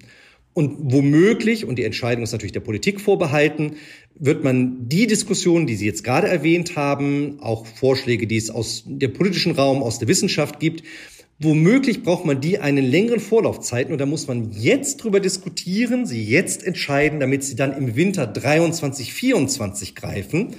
[0.54, 3.76] Und womöglich, und die Entscheidung ist natürlich der Politik vorbehalten,
[4.14, 8.84] wird man die Diskussion, die Sie jetzt gerade erwähnt haben, auch Vorschläge, die es aus
[8.86, 10.82] dem politischen Raum, aus der Wissenschaft gibt,
[11.38, 16.22] womöglich braucht man die einen längeren Vorlaufzeiten und da muss man jetzt drüber diskutieren, sie
[16.22, 20.54] jetzt entscheiden, damit sie dann im Winter 23, 24 greifen.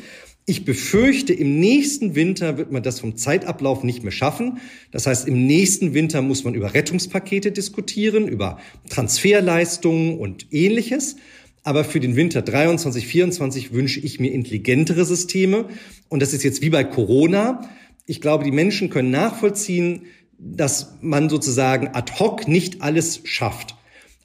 [0.46, 4.60] Ich befürchte, im nächsten Winter wird man das vom Zeitablauf nicht mehr schaffen.
[4.92, 11.16] Das heißt, im nächsten Winter muss man über Rettungspakete diskutieren, über Transferleistungen und ähnliches.
[11.64, 15.70] Aber für den Winter 23, 24 wünsche ich mir intelligentere Systeme.
[16.10, 17.70] Und das ist jetzt wie bei Corona.
[18.06, 23.76] Ich glaube, die Menschen können nachvollziehen, dass man sozusagen ad hoc nicht alles schafft.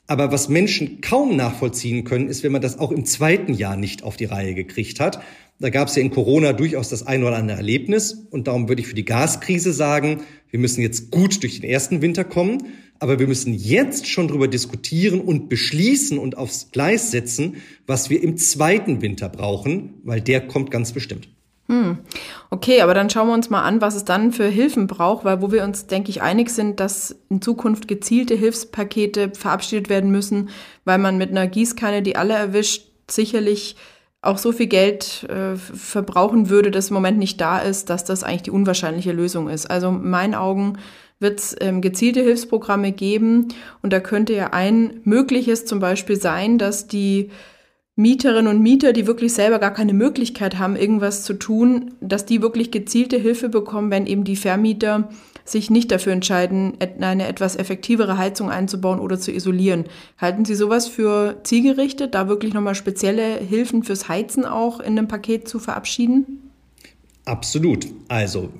[0.08, 4.02] Aber was Menschen kaum nachvollziehen können, ist, wenn man das auch im zweiten Jahr nicht
[4.02, 5.20] auf die Reihe gekriegt hat.
[5.60, 8.12] Da gab es ja in Corona durchaus das ein oder andere Erlebnis.
[8.30, 12.00] Und darum würde ich für die Gaskrise sagen, wir müssen jetzt gut durch den ersten
[12.00, 12.62] Winter kommen.
[13.00, 18.22] Aber wir müssen jetzt schon darüber diskutieren und beschließen und aufs Gleis setzen, was wir
[18.22, 21.28] im zweiten Winter brauchen, weil der kommt ganz bestimmt.
[21.68, 21.98] Hm.
[22.50, 25.42] Okay, aber dann schauen wir uns mal an, was es dann für Hilfen braucht, weil
[25.42, 30.48] wo wir uns, denke ich, einig sind, dass in Zukunft gezielte Hilfspakete verabschiedet werden müssen,
[30.84, 33.76] weil man mit einer Gießkanne, die alle erwischt, sicherlich
[34.20, 38.24] auch so viel Geld äh, verbrauchen würde, das im Moment nicht da ist, dass das
[38.24, 39.70] eigentlich die unwahrscheinliche Lösung ist.
[39.70, 40.78] Also in meinen Augen
[41.20, 43.48] wird es ähm, gezielte Hilfsprogramme geben.
[43.82, 47.30] Und da könnte ja ein mögliches zum Beispiel sein, dass die
[47.98, 52.40] Mieterinnen und Mieter, die wirklich selber gar keine Möglichkeit haben, irgendwas zu tun, dass die
[52.40, 55.08] wirklich gezielte Hilfe bekommen, wenn eben die Vermieter
[55.44, 59.86] sich nicht dafür entscheiden, eine etwas effektivere Heizung einzubauen oder zu isolieren.
[60.16, 65.08] Halten Sie sowas für zielgerichtet, da wirklich nochmal spezielle Hilfen fürs Heizen auch in einem
[65.08, 66.50] Paket zu verabschieden?
[67.24, 67.88] Absolut.
[68.06, 68.50] Also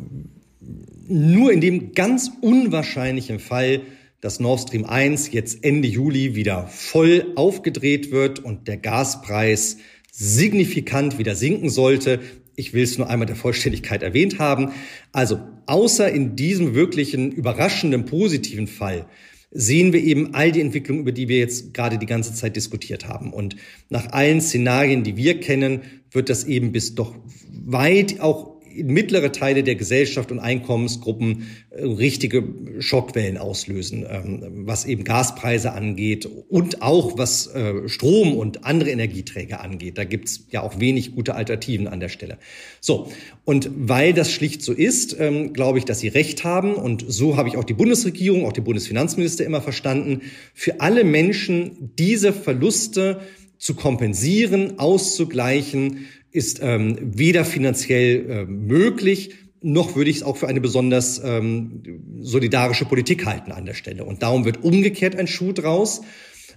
[1.07, 3.83] nur in dem ganz unwahrscheinlichen Fall,
[4.21, 9.79] dass Nord Stream 1 jetzt Ende Juli wieder voll aufgedreht wird und der Gaspreis
[10.11, 12.21] signifikant wieder sinken sollte.
[12.57, 14.73] Ich will es nur einmal der Vollständigkeit erwähnt haben.
[15.13, 19.07] Also außer in diesem wirklichen überraschenden positiven Fall
[19.51, 23.09] sehen wir eben all die Entwicklungen, über die wir jetzt gerade die ganze Zeit diskutiert
[23.09, 23.33] haben.
[23.33, 23.57] Und
[23.89, 27.15] nach allen Szenarien, die wir kennen, wird das eben bis doch
[27.51, 32.45] weit auch mittlere Teile der Gesellschaft und Einkommensgruppen äh, richtige
[32.79, 39.61] Schockwellen auslösen, ähm, was eben Gaspreise angeht und auch was äh, Strom und andere Energieträger
[39.61, 39.99] angeht.
[39.99, 42.39] Da gibt's ja auch wenig gute Alternativen an der Stelle.
[42.81, 43.11] So,
[43.45, 46.75] und weil das schlicht so ist, ähm, glaube ich, dass Sie recht haben.
[46.75, 50.23] Und so habe ich auch die Bundesregierung, auch die Bundesfinanzminister immer verstanden,
[50.55, 53.21] für alle Menschen diese Verluste
[53.59, 60.47] zu kompensieren, auszugleichen ist ähm, weder finanziell äh, möglich, noch würde ich es auch für
[60.47, 61.83] eine besonders ähm,
[62.21, 64.05] solidarische Politik halten an der Stelle.
[64.05, 66.03] Und darum wird umgekehrt ein Schuh draus.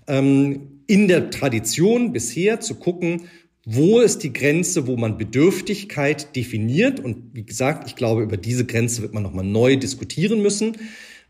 [0.08, 3.24] Ähm, in der Tradition bisher zu gucken,
[3.66, 7.00] wo ist die Grenze, wo man Bedürftigkeit definiert.
[7.00, 10.78] Und wie gesagt, ich glaube, über diese Grenze wird man nochmal neu diskutieren müssen.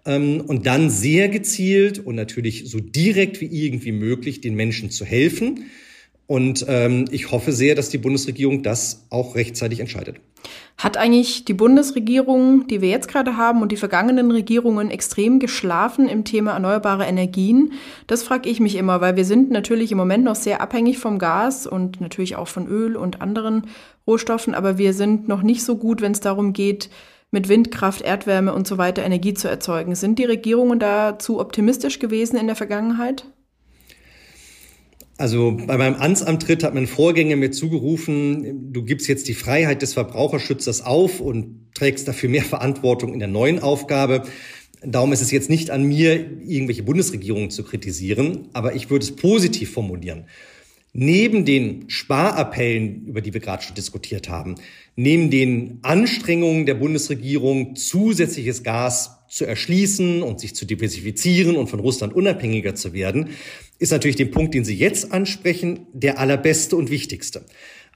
[0.05, 5.05] Ähm, und dann sehr gezielt und natürlich so direkt wie irgendwie möglich den Menschen zu
[5.05, 5.65] helfen.
[6.31, 10.15] Und ähm, ich hoffe sehr, dass die Bundesregierung das auch rechtzeitig entscheidet.
[10.77, 16.07] Hat eigentlich die Bundesregierung, die wir jetzt gerade haben, und die vergangenen Regierungen extrem geschlafen
[16.07, 17.73] im Thema erneuerbare Energien?
[18.07, 21.19] Das frage ich mich immer, weil wir sind natürlich im Moment noch sehr abhängig vom
[21.19, 23.67] Gas und natürlich auch von Öl und anderen
[24.07, 26.89] Rohstoffen, aber wir sind noch nicht so gut, wenn es darum geht,
[27.31, 29.95] mit Windkraft, Erdwärme und so weiter Energie zu erzeugen.
[29.95, 33.25] Sind die Regierungen da zu optimistisch gewesen in der Vergangenheit?
[35.17, 39.93] Also bei meinem Amtsantritt hat mein Vorgänger mir zugerufen, du gibst jetzt die Freiheit des
[39.93, 44.23] Verbraucherschützers auf und trägst dafür mehr Verantwortung in der neuen Aufgabe.
[44.83, 49.15] Darum ist es jetzt nicht an mir, irgendwelche Bundesregierungen zu kritisieren, aber ich würde es
[49.15, 50.25] positiv formulieren.
[50.93, 54.55] Neben den Sparappellen, über die wir gerade schon diskutiert haben,
[54.97, 61.79] neben den Anstrengungen der Bundesregierung, zusätzliches Gas zu erschließen und sich zu diversifizieren und von
[61.79, 63.29] Russland unabhängiger zu werden,
[63.79, 67.45] ist natürlich den Punkt, den Sie jetzt ansprechen, der allerbeste und wichtigste.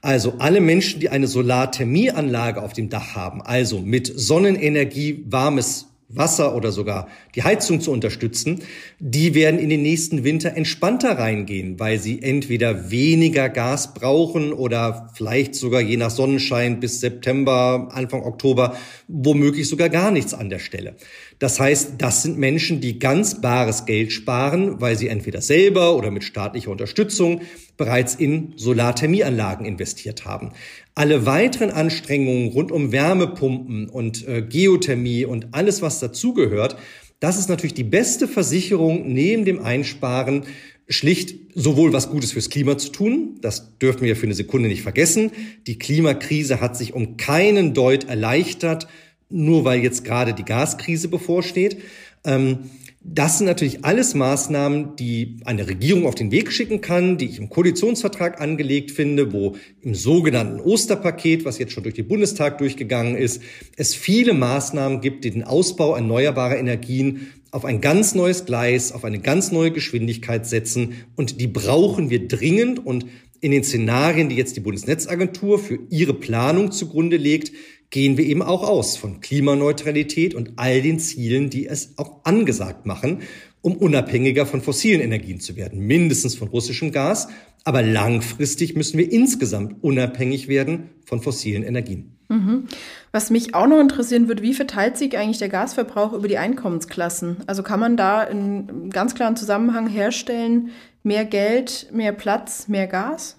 [0.00, 6.54] Also alle Menschen, die eine Solarthermieanlage auf dem Dach haben, also mit Sonnenenergie warmes Wasser
[6.54, 8.62] oder sogar die Heizung zu unterstützen,
[9.00, 15.10] die werden in den nächsten Winter entspannter reingehen, weil sie entweder weniger Gas brauchen oder
[15.14, 18.76] vielleicht sogar je nach Sonnenschein bis September, Anfang Oktober
[19.08, 20.94] womöglich sogar gar nichts an der Stelle.
[21.38, 26.10] Das heißt, das sind Menschen, die ganz bares Geld sparen, weil sie entweder selber oder
[26.10, 27.42] mit staatlicher Unterstützung
[27.76, 30.52] bereits in Solarthermieanlagen investiert haben.
[30.94, 36.76] Alle weiteren Anstrengungen rund um Wärmepumpen und äh, Geothermie und alles, was dazugehört,
[37.20, 40.44] das ist natürlich die beste Versicherung neben dem Einsparen
[40.88, 44.82] schlicht sowohl was Gutes fürs Klima zu tun, das dürfen wir für eine Sekunde nicht
[44.82, 45.32] vergessen.
[45.66, 48.86] Die Klimakrise hat sich um keinen Deut erleichtert,
[49.28, 51.78] nur weil jetzt gerade die Gaskrise bevorsteht.
[52.24, 52.70] Ähm,
[53.08, 57.38] das sind natürlich alles Maßnahmen, die eine Regierung auf den Weg schicken kann, die ich
[57.38, 63.14] im Koalitionsvertrag angelegt finde, wo im sogenannten Osterpaket, was jetzt schon durch den Bundestag durchgegangen
[63.14, 63.42] ist,
[63.76, 69.04] es viele Maßnahmen gibt, die den Ausbau erneuerbarer Energien auf ein ganz neues Gleis, auf
[69.04, 70.94] eine ganz neue Geschwindigkeit setzen.
[71.14, 72.84] Und die brauchen wir dringend.
[72.84, 73.06] Und
[73.40, 77.52] in den Szenarien, die jetzt die Bundesnetzagentur für ihre Planung zugrunde legt,
[77.90, 82.86] gehen wir eben auch aus von Klimaneutralität und all den Zielen, die es auch angesagt
[82.86, 83.22] machen,
[83.62, 87.28] um unabhängiger von fossilen Energien zu werden, mindestens von russischem Gas.
[87.64, 92.16] Aber langfristig müssen wir insgesamt unabhängig werden von fossilen Energien.
[92.28, 92.66] Mhm.
[93.12, 97.38] Was mich auch noch interessieren würde, wie verteilt sich eigentlich der Gasverbrauch über die Einkommensklassen?
[97.46, 100.70] Also kann man da einen ganz klaren Zusammenhang herstellen,
[101.02, 103.36] mehr Geld, mehr Platz, mehr Gas?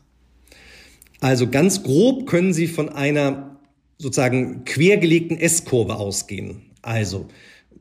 [1.19, 3.56] Also ganz grob können Sie von einer
[3.97, 6.71] sozusagen quergelegten S-Kurve ausgehen.
[6.81, 7.27] Also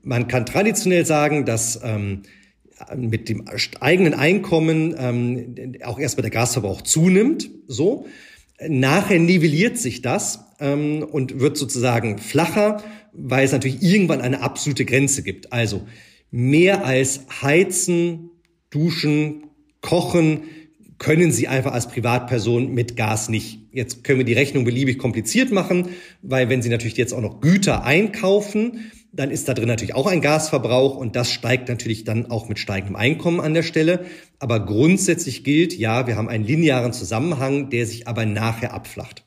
[0.02, 2.22] man kann traditionell sagen, dass ähm,
[2.94, 3.44] mit dem
[3.80, 7.50] eigenen Einkommen ähm, auch erstmal der Gasverbrauch zunimmt.
[7.66, 8.06] So
[8.66, 14.84] nachher nivelliert sich das ähm, und wird sozusagen flacher, weil es natürlich irgendwann eine absolute
[14.84, 15.52] Grenze gibt.
[15.52, 15.86] Also
[16.30, 18.30] mehr als heizen,
[18.70, 19.44] duschen,
[19.80, 20.42] kochen
[20.98, 23.60] können Sie einfach als Privatperson mit Gas nicht.
[23.76, 25.90] Jetzt können wir die Rechnung beliebig kompliziert machen,
[26.22, 30.06] weil wenn Sie natürlich jetzt auch noch Güter einkaufen, dann ist da drin natürlich auch
[30.06, 34.06] ein Gasverbrauch und das steigt natürlich dann auch mit steigendem Einkommen an der Stelle.
[34.38, 39.24] Aber grundsätzlich gilt, ja, wir haben einen linearen Zusammenhang, der sich aber nachher abflacht.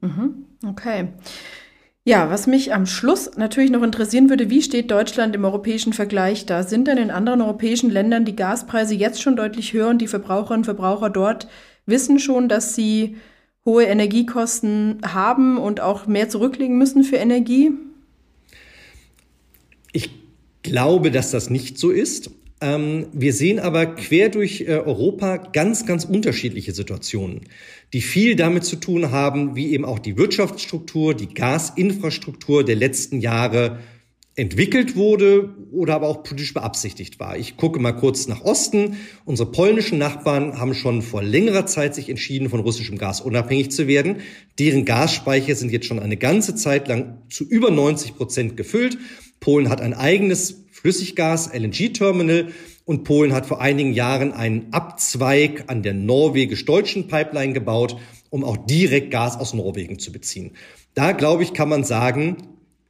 [0.00, 0.46] Mhm.
[0.66, 1.08] Okay.
[2.02, 6.46] Ja, was mich am Schluss natürlich noch interessieren würde, wie steht Deutschland im europäischen Vergleich
[6.46, 6.62] da?
[6.62, 10.60] Sind denn in anderen europäischen Ländern die Gaspreise jetzt schon deutlich höher und die Verbraucherinnen
[10.60, 11.46] und Verbraucher dort
[11.84, 13.16] wissen schon, dass sie
[13.64, 17.70] hohe Energiekosten haben und auch mehr zurücklegen müssen für Energie?
[19.92, 20.10] Ich
[20.62, 22.30] glaube, dass das nicht so ist.
[22.60, 27.40] Ähm, wir sehen aber quer durch äh, Europa ganz, ganz unterschiedliche Situationen,
[27.92, 33.20] die viel damit zu tun haben, wie eben auch die Wirtschaftsstruktur, die Gasinfrastruktur der letzten
[33.20, 33.80] Jahre
[34.34, 37.36] entwickelt wurde oder aber auch politisch beabsichtigt war.
[37.36, 38.96] Ich gucke mal kurz nach Osten.
[39.26, 43.86] Unsere polnischen Nachbarn haben schon vor längerer Zeit sich entschieden, von russischem Gas unabhängig zu
[43.88, 44.16] werden.
[44.58, 48.96] Deren Gasspeicher sind jetzt schon eine ganze Zeit lang zu über 90 Prozent gefüllt.
[49.38, 52.48] Polen hat ein eigenes Flüssiggas-LNG-Terminal
[52.84, 57.96] und Polen hat vor einigen Jahren einen Abzweig an der norwegisch-deutschen Pipeline gebaut,
[58.30, 60.52] um auch direkt Gas aus Norwegen zu beziehen.
[60.94, 62.36] Da, glaube ich, kann man sagen,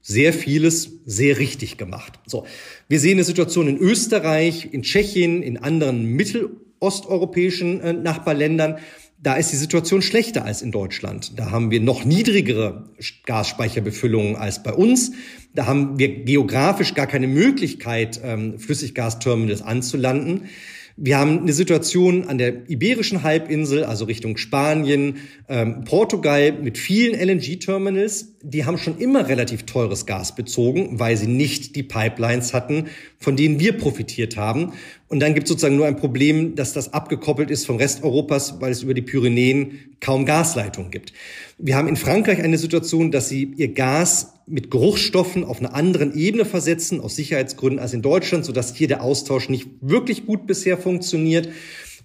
[0.03, 2.19] sehr vieles sehr richtig gemacht.
[2.27, 2.45] So.
[2.89, 8.79] Wir sehen eine Situation in Österreich, in Tschechien, in anderen mittelosteuropäischen äh, Nachbarländern,
[9.23, 11.39] da ist die Situation schlechter als in Deutschland.
[11.39, 12.91] Da haben wir noch niedrigere
[13.25, 15.13] Gasspeicherbefüllungen als bei uns.
[15.55, 20.49] Da haben wir geografisch gar keine Möglichkeit, ähm, Flüssiggasterminals anzulanden.
[20.97, 27.15] Wir haben eine Situation an der Iberischen Halbinsel, also Richtung Spanien, ähm, Portugal mit vielen
[27.15, 28.32] LNG-Terminals.
[28.45, 32.87] Die haben schon immer relativ teures Gas bezogen, weil sie nicht die Pipelines hatten,
[33.19, 34.73] von denen wir profitiert haben.
[35.09, 38.61] Und dann gibt es sozusagen nur ein Problem, dass das abgekoppelt ist vom Rest Europas,
[38.61, 41.13] weil es über die Pyrenäen kaum Gasleitungen gibt.
[41.59, 46.15] Wir haben in Frankreich eine Situation, dass sie ihr Gas mit Geruchsstoffen auf einer anderen
[46.15, 50.77] Ebene versetzen, aus Sicherheitsgründen als in Deutschland, sodass hier der Austausch nicht wirklich gut bisher
[50.77, 51.49] funktioniert.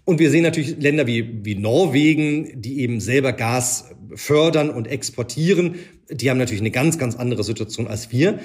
[0.07, 5.75] Und wir sehen natürlich Länder wie, wie Norwegen, die eben selber Gas fördern und exportieren.
[6.09, 8.39] Die haben natürlich eine ganz, ganz andere Situation als wir.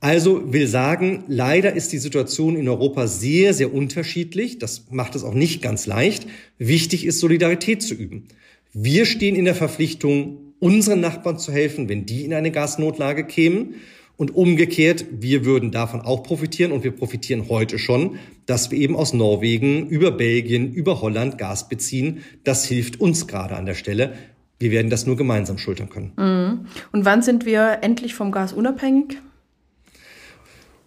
[0.00, 4.58] Also will sagen, leider ist die Situation in Europa sehr, sehr unterschiedlich.
[4.58, 6.26] Das macht es auch nicht ganz leicht.
[6.58, 8.24] Wichtig ist, Solidarität zu üben.
[8.72, 13.76] Wir stehen in der Verpflichtung, unseren Nachbarn zu helfen, wenn die in eine Gasnotlage kämen.
[14.16, 18.94] Und umgekehrt, wir würden davon auch profitieren und wir profitieren heute schon, dass wir eben
[18.94, 22.18] aus Norwegen über Belgien, über Holland Gas beziehen.
[22.44, 24.14] Das hilft uns gerade an der Stelle.
[24.60, 26.12] Wir werden das nur gemeinsam schultern können.
[26.16, 26.66] Mhm.
[26.92, 29.18] Und wann sind wir endlich vom Gas unabhängig?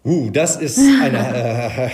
[0.04, 1.90] Uh, das ist eine, äh,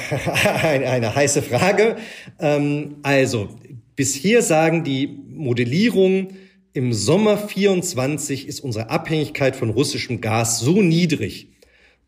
[0.63, 1.97] eine, eine, heiße Frage.
[2.39, 3.49] Ähm, also,
[3.97, 6.29] bis hier sagen die Modellierungen,
[6.75, 11.49] im Sommer 24 ist unsere Abhängigkeit von russischem Gas so niedrig,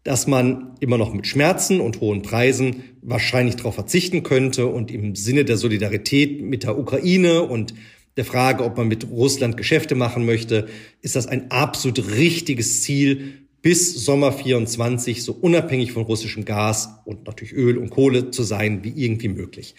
[0.02, 5.14] dass man immer noch mit Schmerzen und hohen Preisen wahrscheinlich darauf verzichten könnte und im
[5.14, 7.74] Sinne der Solidarität mit der Ukraine und
[8.16, 10.66] der Frage, ob man mit Russland Geschäfte machen möchte,
[11.00, 17.26] ist das ein absolut richtiges Ziel, bis Sommer 24 so unabhängig von russischem Gas und
[17.26, 19.76] natürlich Öl und Kohle zu sein wie irgendwie möglich.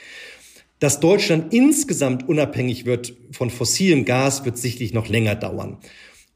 [0.80, 5.78] Dass Deutschland insgesamt unabhängig wird von fossilem Gas, wird sicherlich noch länger dauern.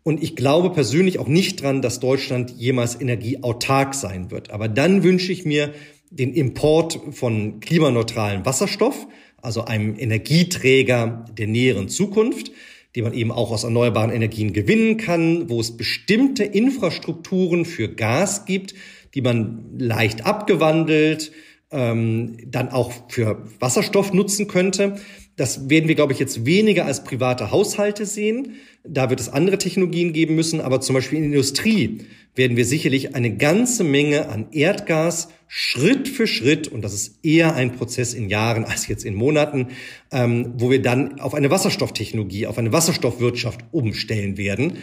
[0.04, 4.50] Und ich glaube persönlich auch nicht dran, dass Deutschland jemals energieautark sein wird.
[4.50, 5.74] Aber dann wünsche ich mir
[6.10, 9.08] den Import von klimaneutralen Wasserstoff,
[9.42, 12.52] also einem Energieträger der näheren Zukunft,
[12.96, 18.46] den man eben auch aus erneuerbaren Energien gewinnen kann, wo es bestimmte Infrastrukturen für Gas
[18.46, 18.74] gibt,
[19.14, 21.32] die man leicht abgewandelt,
[21.72, 24.98] ähm, dann auch für Wasserstoff nutzen könnte.
[25.38, 28.56] Das werden wir, glaube ich, jetzt weniger als private Haushalte sehen.
[28.84, 30.62] Da wird es andere Technologien geben müssen.
[30.62, 32.00] Aber zum Beispiel in der Industrie
[32.36, 37.56] werden wir sicherlich eine ganze Menge an Erdgas Schritt für Schritt, und das ist eher
[37.56, 39.68] ein Prozess in Jahren als jetzt in Monaten,
[40.10, 44.78] ähm, wo wir dann auf eine Wasserstofftechnologie, auf eine Wasserstoffwirtschaft umstellen werden.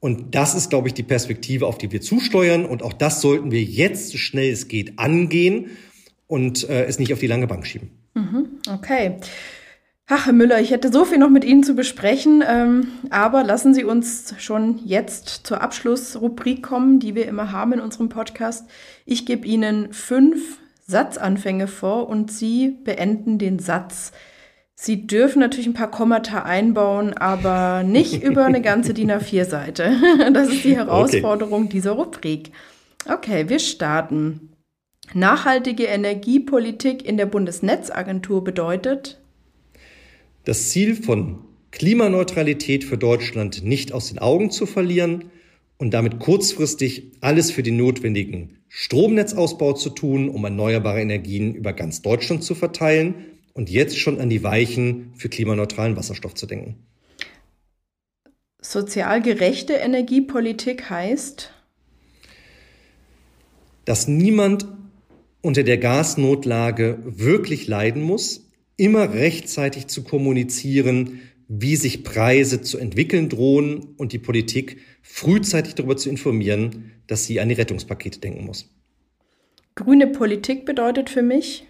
[0.00, 2.64] Und das ist, glaube ich, die Perspektive, auf die wir zusteuern.
[2.64, 5.66] Und auch das sollten wir jetzt, so schnell es geht, angehen
[6.28, 7.90] und äh, es nicht auf die lange Bank schieben.
[8.14, 9.16] Mhm, okay.
[10.10, 13.74] Ach, Herr Müller, ich hätte so viel noch mit Ihnen zu besprechen, ähm, aber lassen
[13.74, 18.70] Sie uns schon jetzt zur Abschlussrubrik kommen, die wir immer haben in unserem Podcast.
[19.04, 24.12] Ich gebe Ihnen fünf Satzanfänge vor und Sie beenden den Satz.
[24.74, 29.96] Sie dürfen natürlich ein paar Kommata einbauen, aber nicht über eine ganze DIN A4-Seite.
[30.32, 31.72] Das ist die Herausforderung okay.
[31.72, 32.52] dieser Rubrik.
[33.06, 34.52] Okay, wir starten.
[35.14, 39.20] Nachhaltige Energiepolitik in der Bundesnetzagentur bedeutet?
[40.44, 45.30] Das Ziel von Klimaneutralität für Deutschland nicht aus den Augen zu verlieren
[45.76, 52.02] und damit kurzfristig alles für den notwendigen Stromnetzausbau zu tun, um erneuerbare Energien über ganz
[52.02, 53.14] Deutschland zu verteilen
[53.54, 56.76] und jetzt schon an die Weichen für klimaneutralen Wasserstoff zu denken.
[58.60, 61.52] Sozial gerechte Energiepolitik heißt?
[63.88, 64.66] dass niemand
[65.40, 73.28] unter der Gasnotlage wirklich leiden muss, immer rechtzeitig zu kommunizieren, wie sich Preise zu entwickeln
[73.28, 78.68] drohen und die Politik frühzeitig darüber zu informieren, dass sie an die Rettungspakete denken muss.
[79.74, 81.64] Grüne Politik bedeutet für mich,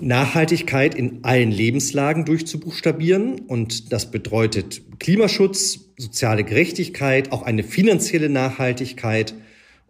[0.00, 3.40] Nachhaltigkeit in allen Lebenslagen durchzubuchstabieren.
[3.40, 9.34] Und das bedeutet Klimaschutz, soziale Gerechtigkeit, auch eine finanzielle Nachhaltigkeit.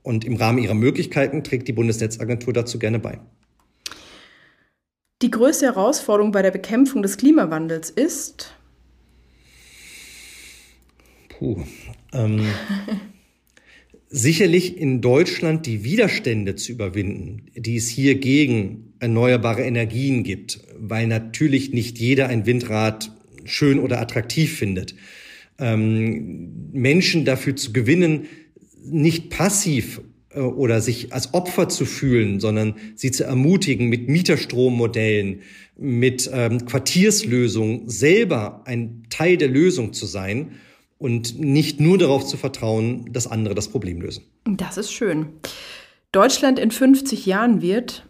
[0.03, 3.21] Und im Rahmen ihrer Möglichkeiten trägt die Bundesnetzagentur dazu gerne bei.
[5.23, 8.55] Die größte Herausforderung bei der Bekämpfung des Klimawandels ist?
[11.29, 11.63] Puh.
[12.13, 12.47] Ähm,
[14.09, 21.07] sicherlich in Deutschland die Widerstände zu überwinden, die es hier gegen erneuerbare Energien gibt, weil
[21.07, 23.13] natürlich nicht jeder ein Windrad
[23.45, 24.95] schön oder attraktiv findet.
[25.59, 28.27] Ähm, Menschen dafür zu gewinnen,
[28.85, 30.01] nicht passiv
[30.31, 35.41] äh, oder sich als Opfer zu fühlen, sondern sie zu ermutigen, mit Mieterstrommodellen,
[35.77, 40.53] mit ähm, Quartierslösungen selber ein Teil der Lösung zu sein
[40.99, 44.25] und nicht nur darauf zu vertrauen, dass andere das Problem lösen.
[44.45, 45.27] Das ist schön.
[46.13, 48.07] Deutschland in 50 Jahren wird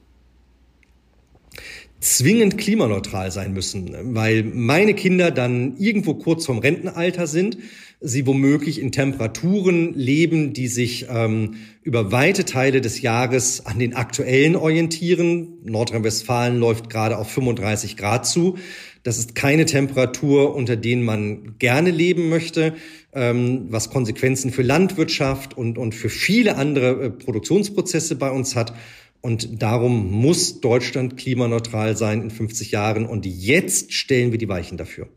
[2.00, 7.58] zwingend klimaneutral sein müssen, weil meine Kinder dann irgendwo kurz vorm Rentenalter sind,
[8.00, 13.94] sie womöglich in Temperaturen leben, die sich ähm, über weite Teile des Jahres an den
[13.94, 15.58] aktuellen orientieren.
[15.64, 18.56] Nordrhein-Westfalen läuft gerade auf 35 Grad zu.
[19.02, 22.74] Das ist keine Temperatur, unter denen man gerne leben möchte,
[23.12, 28.74] ähm, was Konsequenzen für Landwirtschaft und, und für viele andere äh, Produktionsprozesse bei uns hat.
[29.22, 33.04] Und darum muss Deutschland klimaneutral sein in 50 Jahren.
[33.04, 35.08] Und jetzt stellen wir die Weichen dafür.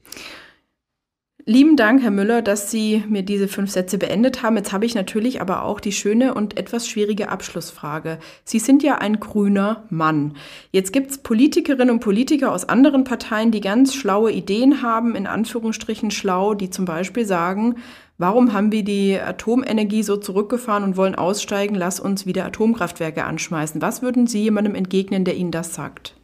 [1.45, 4.55] Lieben Dank, Herr Müller, dass Sie mir diese fünf Sätze beendet haben.
[4.55, 8.19] Jetzt habe ich natürlich aber auch die schöne und etwas schwierige Abschlussfrage.
[8.45, 10.37] Sie sind ja ein grüner Mann.
[10.71, 15.27] Jetzt gibt es Politikerinnen und Politiker aus anderen Parteien, die ganz schlaue Ideen haben, in
[15.27, 17.75] Anführungsstrichen schlau, die zum Beispiel sagen,
[18.17, 23.81] warum haben wir die Atomenergie so zurückgefahren und wollen aussteigen, lass uns wieder Atomkraftwerke anschmeißen.
[23.81, 26.15] Was würden Sie jemandem entgegnen, der Ihnen das sagt?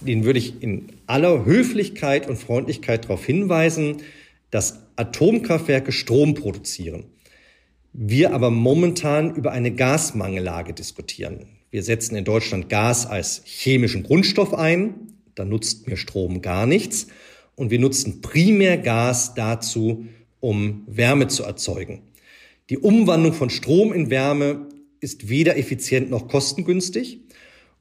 [0.00, 3.98] Den würde ich in aller Höflichkeit und Freundlichkeit darauf hinweisen,
[4.50, 7.04] dass Atomkraftwerke Strom produzieren.
[7.92, 11.46] Wir aber momentan über eine Gasmangellage diskutieren.
[11.70, 14.94] Wir setzen in Deutschland Gas als chemischen Grundstoff ein.
[15.34, 17.08] Da nutzt mir Strom gar nichts.
[17.54, 20.06] Und wir nutzen primär Gas dazu,
[20.40, 22.02] um Wärme zu erzeugen.
[22.70, 24.68] Die Umwandlung von Strom in Wärme
[25.00, 27.20] ist weder effizient noch kostengünstig.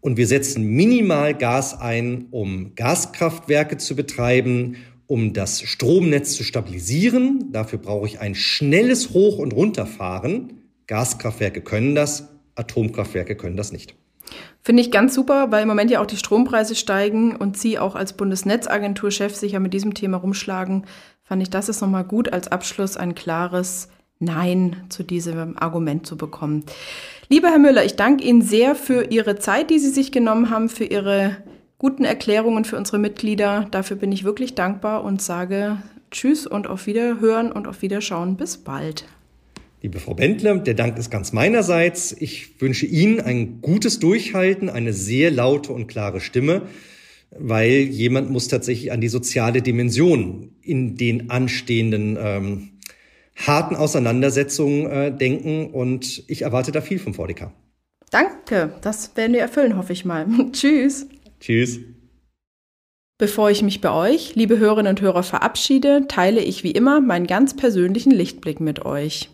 [0.01, 4.77] Und wir setzen minimal Gas ein, um Gaskraftwerke zu betreiben,
[5.07, 7.51] um das Stromnetz zu stabilisieren.
[7.51, 10.53] Dafür brauche ich ein schnelles Hoch- und Runterfahren.
[10.87, 13.95] Gaskraftwerke können das, Atomkraftwerke können das nicht.
[14.61, 17.95] Finde ich ganz super, weil im Moment ja auch die Strompreise steigen und Sie auch
[17.95, 20.85] als Bundesnetzagenturchef sich ja mit diesem Thema rumschlagen.
[21.23, 23.89] Fand ich, das ist nochmal gut als Abschluss ein klares
[24.19, 26.65] Nein zu diesem Argument zu bekommen.
[27.31, 30.67] Lieber Herr Müller, ich danke Ihnen sehr für Ihre Zeit, die Sie sich genommen haben,
[30.67, 31.37] für Ihre
[31.77, 33.67] guten Erklärungen für unsere Mitglieder.
[33.69, 35.77] Dafür bin ich wirklich dankbar und sage
[36.09, 38.35] Tschüss und auf Wiederhören und auf Wiederschauen.
[38.35, 39.05] Bis bald.
[39.83, 42.15] Liebe Frau Bendler, der Dank ist ganz meinerseits.
[42.19, 46.63] Ich wünsche Ihnen ein gutes Durchhalten, eine sehr laute und klare Stimme,
[47.29, 52.69] weil jemand muss tatsächlich an die soziale Dimension in den anstehenden ähm,
[53.45, 57.51] harten Auseinandersetzungen äh, denken und ich erwarte da viel vom VDK.
[58.11, 60.27] Danke, das werden wir erfüllen, hoffe ich mal.
[60.51, 61.07] Tschüss.
[61.39, 61.79] Tschüss.
[63.17, 67.27] Bevor ich mich bei euch, liebe Hörerinnen und Hörer, verabschiede, teile ich wie immer meinen
[67.27, 69.29] ganz persönlichen Lichtblick mit euch.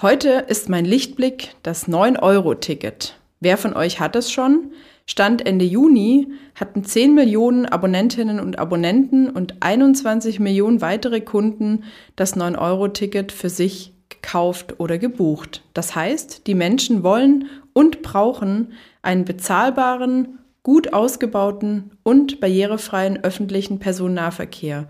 [0.00, 3.18] Heute ist mein Lichtblick das 9-Euro-Ticket.
[3.38, 4.72] Wer von euch hat es schon?
[5.10, 11.82] Stand Ende Juni hatten 10 Millionen Abonnentinnen und Abonnenten und 21 Millionen weitere Kunden
[12.14, 15.64] das 9-Euro-Ticket für sich gekauft oder gebucht.
[15.74, 24.88] Das heißt, die Menschen wollen und brauchen einen bezahlbaren, gut ausgebauten und barrierefreien öffentlichen Personennahverkehr.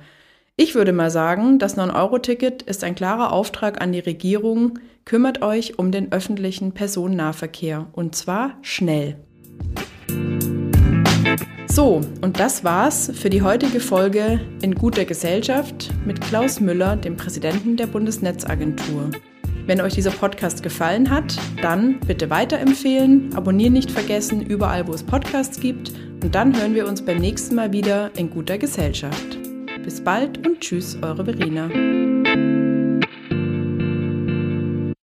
[0.54, 5.78] Ich würde mal sagen, das 9-Euro-Ticket ist ein klarer Auftrag an die Regierung, kümmert euch
[5.78, 9.16] um den öffentlichen Personennahverkehr und zwar schnell.
[11.68, 17.16] So, und das war's für die heutige Folge in guter Gesellschaft mit Klaus Müller, dem
[17.16, 19.10] Präsidenten der Bundesnetzagentur.
[19.66, 25.04] Wenn euch dieser Podcast gefallen hat, dann bitte weiterempfehlen, abonnieren nicht vergessen, überall wo es
[25.04, 25.92] Podcasts gibt
[26.22, 29.38] und dann hören wir uns beim nächsten Mal wieder in guter Gesellschaft.
[29.84, 31.70] Bis bald und tschüss, eure Verena.